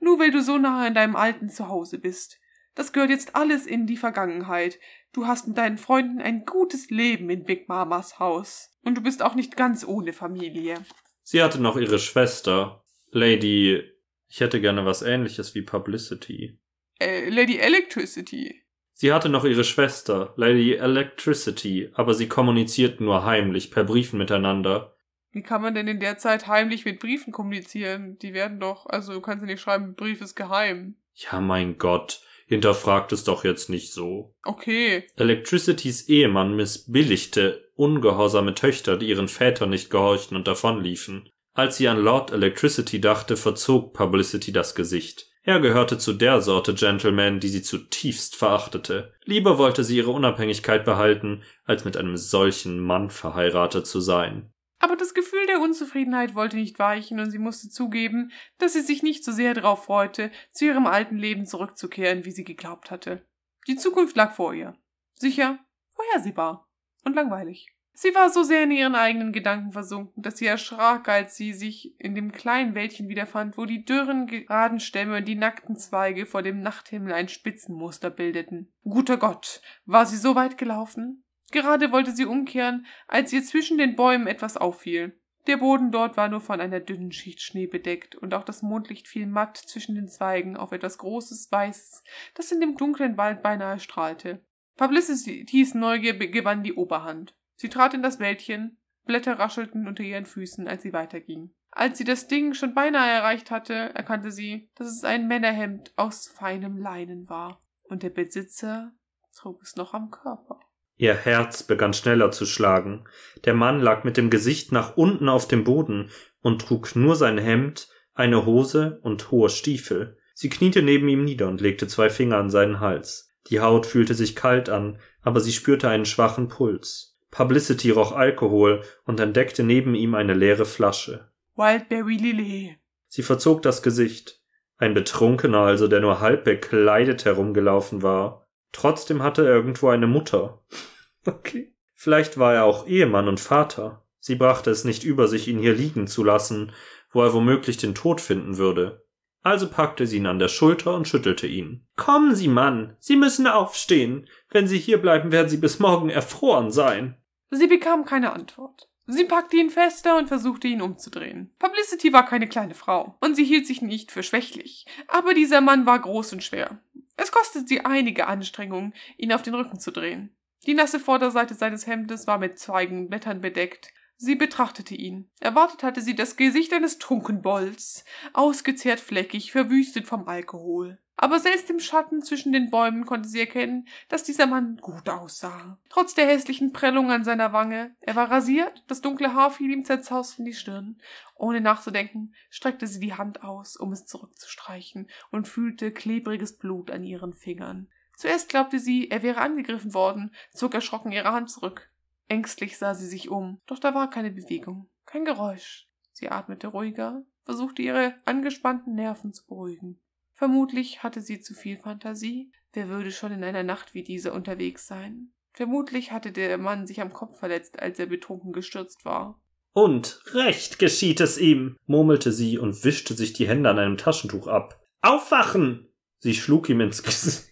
[0.00, 2.41] Nur weil du so nahe an deinem alten Zuhause bist.
[2.74, 4.78] Das gehört jetzt alles in die Vergangenheit.
[5.12, 8.70] Du hast mit deinen Freunden ein gutes Leben in Big Mamas Haus.
[8.82, 10.76] Und du bist auch nicht ganz ohne Familie.
[11.22, 13.82] Sie hatte noch ihre Schwester, Lady.
[14.28, 16.58] Ich hätte gerne was ähnliches wie Publicity.
[16.98, 18.62] Äh, Lady Electricity.
[18.94, 24.96] Sie hatte noch ihre Schwester, Lady Electricity, aber sie kommunizierten nur heimlich per Briefen miteinander.
[25.32, 28.18] Wie kann man denn in der Zeit heimlich mit Briefen kommunizieren?
[28.18, 30.96] Die werden doch, also du kannst ja nicht schreiben, Brief ist geheim.
[31.14, 32.22] Ja, mein Gott.
[32.46, 34.34] Hinterfragt es doch jetzt nicht so.
[34.44, 35.04] Okay.
[35.16, 41.28] Electricitys Ehemann missbilligte ungehorsame Töchter, die ihren Vätern nicht gehorchten und davonliefen.
[41.54, 45.28] Als sie an Lord Electricity dachte, verzog Publicity das Gesicht.
[45.44, 49.12] Er gehörte zu der Sorte Gentleman, die sie zutiefst verachtete.
[49.24, 54.52] Lieber wollte sie ihre Unabhängigkeit behalten, als mit einem solchen Mann verheiratet zu sein.
[54.82, 59.04] Aber das Gefühl der Unzufriedenheit wollte nicht weichen und sie musste zugeben, dass sie sich
[59.04, 63.24] nicht so sehr darauf freute, zu ihrem alten Leben zurückzukehren, wie sie geglaubt hatte.
[63.68, 64.76] Die Zukunft lag vor ihr.
[65.14, 65.60] Sicher,
[65.92, 66.68] vorhersehbar
[67.04, 67.68] und langweilig.
[67.94, 71.94] Sie war so sehr in ihren eigenen Gedanken versunken, dass sie erschrak, als sie sich
[72.00, 76.42] in dem kleinen Wäldchen wiederfand, wo die dürren, geraden Stämme und die nackten Zweige vor
[76.42, 78.72] dem Nachthimmel ein Spitzenmuster bildeten.
[78.82, 81.21] Guter Gott, war sie so weit gelaufen?
[81.52, 85.16] Gerade wollte sie umkehren, als ihr zwischen den Bäumen etwas auffiel.
[85.46, 89.06] Der Boden dort war nur von einer dünnen Schicht Schnee bedeckt, und auch das Mondlicht
[89.06, 93.80] fiel matt zwischen den Zweigen auf etwas Großes, Weißes, das in dem dunklen Wald beinahe
[93.80, 94.44] strahlte.
[94.76, 97.34] Publicitys Neugier gewann die Oberhand.
[97.56, 101.52] Sie trat in das Wäldchen, Blätter raschelten unter ihren Füßen, als sie weiterging.
[101.70, 106.28] Als sie das Ding schon beinahe erreicht hatte, erkannte sie, dass es ein Männerhemd aus
[106.28, 108.92] feinem Leinen war, und der Besitzer
[109.34, 110.60] trug es noch am Körper.
[110.96, 113.04] Ihr Herz begann schneller zu schlagen.
[113.44, 116.10] Der Mann lag mit dem Gesicht nach unten auf dem Boden
[116.42, 120.18] und trug nur sein Hemd, eine Hose und hohe Stiefel.
[120.34, 123.30] Sie kniete neben ihm nieder und legte zwei Finger an seinen Hals.
[123.48, 127.18] Die Haut fühlte sich kalt an, aber sie spürte einen schwachen Puls.
[127.30, 131.30] Publicity roch Alkohol und entdeckte neben ihm eine leere Flasche.
[131.56, 132.76] Wildberry Lillet.
[133.08, 134.40] Sie verzog das Gesicht.
[134.76, 138.41] Ein Betrunkener also, der nur halb bekleidet herumgelaufen war.
[138.72, 140.62] Trotzdem hatte er irgendwo eine Mutter.
[141.24, 141.72] Okay.
[141.94, 144.04] Vielleicht war er auch Ehemann und Vater.
[144.18, 146.72] Sie brachte es nicht über sich, ihn hier liegen zu lassen,
[147.12, 149.04] wo er womöglich den Tod finden würde.
[149.44, 151.86] Also packte sie ihn an der Schulter und schüttelte ihn.
[151.96, 154.28] Kommen Sie, Mann, Sie müssen aufstehen.
[154.50, 157.16] Wenn Sie hier bleiben, werden Sie bis morgen erfroren sein.
[157.50, 158.88] Sie bekam keine Antwort.
[159.06, 161.52] Sie packte ihn fester und versuchte ihn umzudrehen.
[161.58, 165.86] Publicity war keine kleine Frau und sie hielt sich nicht für schwächlich, aber dieser Mann
[165.86, 166.80] war groß und schwer.
[167.16, 170.34] Es kostete sie einige Anstrengungen, ihn auf den Rücken zu drehen.
[170.66, 173.92] Die nasse Vorderseite seines Hemdes war mit Zweigen und Blättern bedeckt.
[174.16, 175.28] Sie betrachtete ihn.
[175.40, 180.98] Erwartet hatte sie das Gesicht eines Trunkenbolds, ausgezehrt fleckig, verwüstet vom Alkohol.
[181.16, 185.78] Aber selbst im Schatten zwischen den Bäumen konnte sie erkennen, dass dieser Mann gut aussah.
[185.88, 189.84] Trotz der hässlichen Prellung an seiner Wange, er war rasiert, das dunkle Haar fiel ihm
[189.84, 190.98] zerzaust in die Stirn.
[191.36, 197.04] Ohne nachzudenken, streckte sie die Hand aus, um es zurückzustreichen, und fühlte klebriges Blut an
[197.04, 197.88] ihren Fingern.
[198.16, 201.90] Zuerst glaubte sie, er wäre angegriffen worden, zog erschrocken ihre Hand zurück.
[202.28, 205.88] Ängstlich sah sie sich um, doch da war keine Bewegung, kein Geräusch.
[206.12, 209.98] Sie atmete ruhiger, versuchte ihre angespannten Nerven zu beruhigen.
[210.42, 212.50] Vermutlich hatte sie zu viel Fantasie.
[212.72, 215.30] Wer würde schon in einer Nacht wie diese unterwegs sein?
[215.52, 219.40] Vermutlich hatte der Mann sich am Kopf verletzt, als er betrunken gestürzt war.
[219.72, 224.48] Und recht geschieht es ihm, murmelte sie und wischte sich die Hände an einem Taschentuch
[224.48, 224.84] ab.
[225.00, 225.86] Aufwachen!
[226.18, 227.48] Sie schlug ihm ins Gesicht.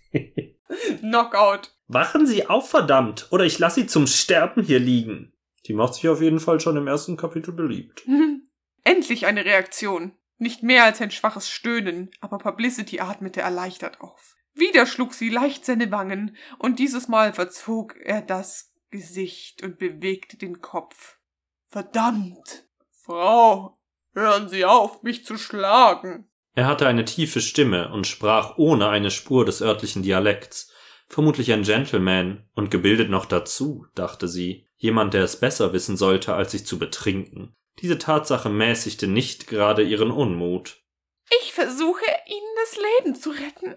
[0.98, 1.72] Knockout.
[1.86, 5.32] Wachen Sie auf, verdammt, oder ich lasse Sie zum Sterben hier liegen.
[5.66, 8.04] Die macht sich auf jeden Fall schon im ersten Kapitel beliebt.
[8.82, 10.10] Endlich eine Reaktion.
[10.40, 14.36] Nicht mehr als ein schwaches Stöhnen, aber Publicity atmete erleichtert auf.
[14.54, 20.38] Wieder schlug sie leicht seine Wangen, und dieses Mal verzog er das Gesicht und bewegte
[20.38, 21.18] den Kopf.
[21.68, 22.64] Verdammt!
[22.90, 23.78] Frau!
[24.14, 26.30] Hören Sie auf, mich zu schlagen.
[26.54, 30.72] Er hatte eine tiefe Stimme und sprach ohne eine Spur des örtlichen Dialekts.
[31.06, 34.66] Vermutlich ein Gentleman und gebildet noch dazu, dachte sie.
[34.78, 37.54] Jemand, der es besser wissen sollte, als sich zu betrinken.
[37.78, 40.82] Diese Tatsache mäßigte nicht gerade ihren Unmut.
[41.42, 43.76] Ich versuche, Ihnen das Leben zu retten.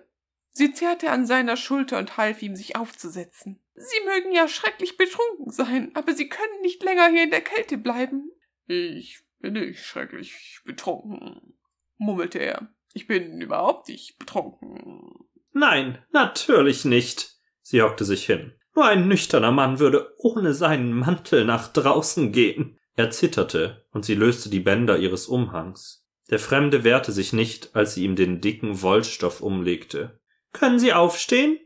[0.52, 3.64] Sie zerrte an seiner Schulter und half ihm, sich aufzusetzen.
[3.76, 7.78] Sie mögen ja schrecklich betrunken sein, aber Sie können nicht länger hier in der Kälte
[7.78, 8.32] bleiben.
[8.68, 11.58] Ich bin nicht schrecklich betrunken,
[11.98, 12.74] murmelte er.
[12.94, 15.28] Ich bin überhaupt nicht betrunken.
[15.52, 17.40] Nein, natürlich nicht.
[17.62, 18.54] Sie hockte sich hin.
[18.76, 22.80] Nur ein nüchterner Mann würde ohne seinen Mantel nach draußen gehen.
[22.96, 26.06] Er zitterte, und sie löste die Bänder ihres Umhangs.
[26.30, 30.20] Der Fremde wehrte sich nicht, als sie ihm den dicken Wollstoff umlegte.
[30.54, 31.60] Können Sie aufstehen?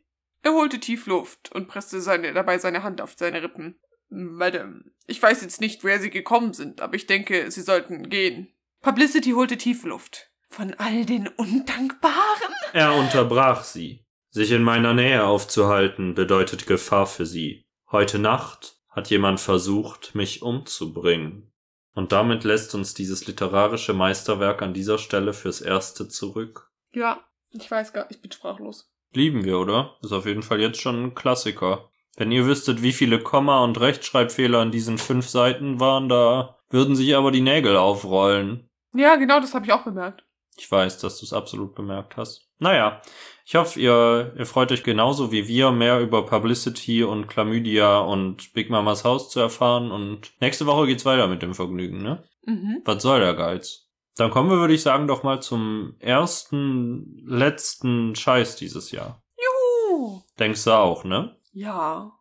[0.43, 3.80] Er holte tief Luft und presste seine, dabei seine Hand auf seine Rippen.
[4.09, 8.47] Madame, ich weiß jetzt nicht, woher Sie gekommen sind, aber ich denke, Sie sollten gehen.
[8.82, 10.32] Publicity holte tief Luft.
[10.49, 12.53] Von all den Undankbaren?
[12.71, 14.05] Er unterbrach sie.
[14.30, 17.65] Sich in meiner Nähe aufzuhalten bedeutet Gefahr für sie.
[17.91, 21.51] Heute Nacht hat jemand versucht, mich umzubringen.
[21.93, 26.71] Und damit lässt uns dieses literarische Meisterwerk an dieser Stelle fürs Erste zurück.
[26.93, 27.19] Ja,
[27.51, 28.91] ich weiß gar, ich bin sprachlos.
[29.13, 29.97] Lieben wir, oder?
[30.01, 31.91] Ist auf jeden Fall jetzt schon ein Klassiker.
[32.15, 36.95] Wenn ihr wüsstet, wie viele Komma- und Rechtschreibfehler in diesen fünf Seiten waren, da würden
[36.95, 38.67] sich aber die Nägel aufrollen.
[38.95, 40.23] Ja, genau, das habe ich auch bemerkt.
[40.57, 42.49] Ich weiß, dass du es absolut bemerkt hast.
[42.57, 43.03] Naja,
[43.47, 48.51] ich hoffe, ihr, ihr freut euch genauso wie wir, mehr über Publicity und Chlamydia und
[48.51, 49.89] Big Mamas Haus zu erfahren.
[49.89, 52.25] Und nächste Woche geht's weiter mit dem Vergnügen, ne?
[52.45, 52.81] Mhm.
[52.83, 53.87] Was soll der Geiz?
[54.17, 59.23] Dann kommen wir, würde ich sagen, doch mal zum ersten, letzten Scheiß dieses Jahr.
[59.37, 60.23] Juhu.
[60.37, 61.37] Denkst du auch, ne?
[61.53, 62.11] Ja.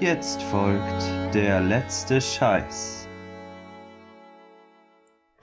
[0.00, 3.05] Jetzt folgt der letzte Scheiß.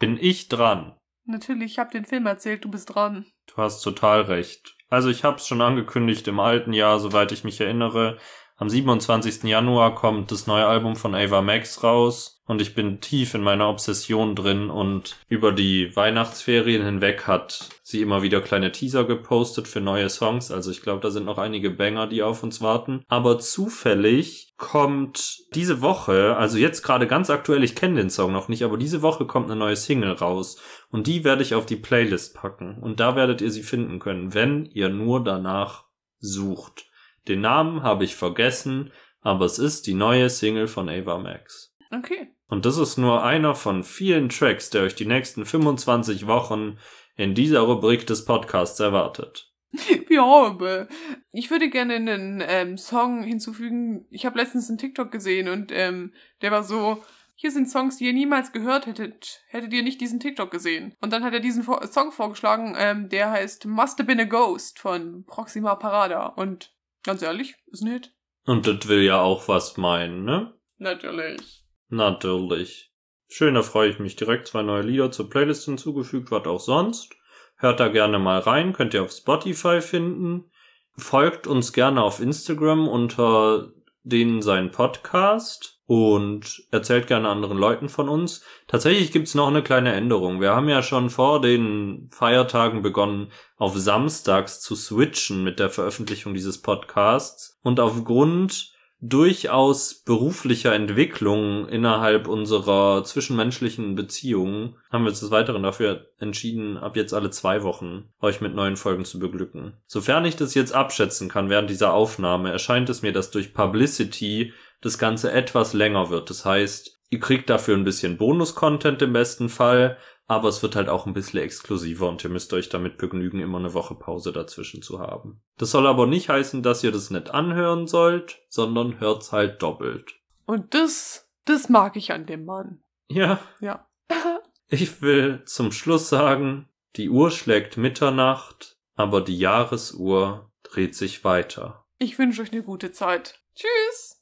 [0.04, 0.98] Bin ich dran?
[1.24, 3.26] Natürlich, ich habe den Film erzählt, du bist dran.
[3.46, 4.76] Du hast total recht.
[4.90, 8.18] Also ich hab's schon angekündigt im alten Jahr, soweit ich mich erinnere.
[8.64, 9.44] Am 27.
[9.44, 13.68] Januar kommt das neue Album von Ava Max raus und ich bin tief in meiner
[13.68, 19.82] Obsession drin und über die Weihnachtsferien hinweg hat sie immer wieder kleine Teaser gepostet für
[19.82, 20.50] neue Songs.
[20.50, 23.04] Also ich glaube, da sind noch einige Banger, die auf uns warten.
[23.10, 28.48] Aber zufällig kommt diese Woche, also jetzt gerade ganz aktuell, ich kenne den Song noch
[28.48, 30.58] nicht, aber diese Woche kommt eine neue Single raus
[30.90, 34.34] und die werde ich auf die Playlist packen und da werdet ihr sie finden können,
[34.34, 35.84] wenn ihr nur danach
[36.20, 36.86] sucht.
[37.28, 41.76] Den Namen habe ich vergessen, aber es ist die neue Single von Ava Max.
[41.92, 42.30] Okay.
[42.48, 46.78] Und das ist nur einer von vielen Tracks, der euch die nächsten 25 Wochen
[47.16, 49.50] in dieser Rubrik des Podcasts erwartet.
[50.10, 50.88] Ja, aber
[51.32, 54.06] ich würde gerne einen ähm, Song hinzufügen.
[54.12, 56.14] Ich habe letztens einen TikTok gesehen und ähm,
[56.44, 57.04] der war so,
[57.36, 60.94] hier sind Songs, die ihr niemals gehört hättet, hättet ihr nicht diesen TikTok gesehen.
[61.02, 64.26] Und dann hat er diesen Vor Song vorgeschlagen, ähm, der heißt Must Have Been a
[64.26, 66.28] Ghost von Proxima Parada.
[66.28, 66.72] Und
[67.04, 68.14] ganz ehrlich, ist ein Hit.
[68.46, 70.54] Und das will ja auch was meinen, ne?
[70.78, 71.64] Natürlich.
[71.90, 72.92] Natürlich.
[73.28, 77.16] Schön, da freue ich mich direkt zwei neue Lieder zur Playlist hinzugefügt, was auch sonst.
[77.58, 80.52] Hört da gerne mal rein, könnt ihr auf Spotify finden.
[80.98, 83.72] Folgt uns gerne auf Instagram unter
[84.04, 88.44] denen sein Podcast und erzählt gerne anderen Leuten von uns.
[88.68, 90.42] Tatsächlich gibt's noch eine kleine Änderung.
[90.42, 96.34] Wir haben ja schon vor den Feiertagen begonnen, auf Samstags zu switchen mit der Veröffentlichung
[96.34, 97.60] dieses Podcasts.
[97.64, 98.73] Und aufgrund
[99.06, 106.96] durchaus beruflicher Entwicklung innerhalb unserer zwischenmenschlichen Beziehungen haben wir uns des Weiteren dafür entschieden, ab
[106.96, 109.74] jetzt alle zwei Wochen euch mit neuen Folgen zu beglücken.
[109.88, 114.54] Sofern ich das jetzt abschätzen kann während dieser Aufnahme, erscheint es mir, dass durch Publicity
[114.80, 116.30] das Ganze etwas länger wird.
[116.30, 119.98] Das heißt, ihr kriegt dafür ein bisschen Bonus-Content im besten Fall,
[120.28, 123.58] aber es wird halt auch ein bisschen exklusiver und ihr müsst euch damit begnügen, immer
[123.58, 125.42] eine Woche Pause dazwischen zu haben.
[125.58, 130.16] Das soll aber nicht heißen, dass ihr das nicht anhören sollt, sondern hört's halt doppelt.
[130.46, 132.84] Und das, das mag ich an dem Mann.
[133.10, 133.88] Ja, Ja.
[134.68, 141.86] ich will zum Schluss sagen, die Uhr schlägt Mitternacht, aber die Jahresuhr dreht sich weiter.
[141.98, 143.42] Ich wünsche euch eine gute Zeit.
[143.56, 144.13] Tschüss.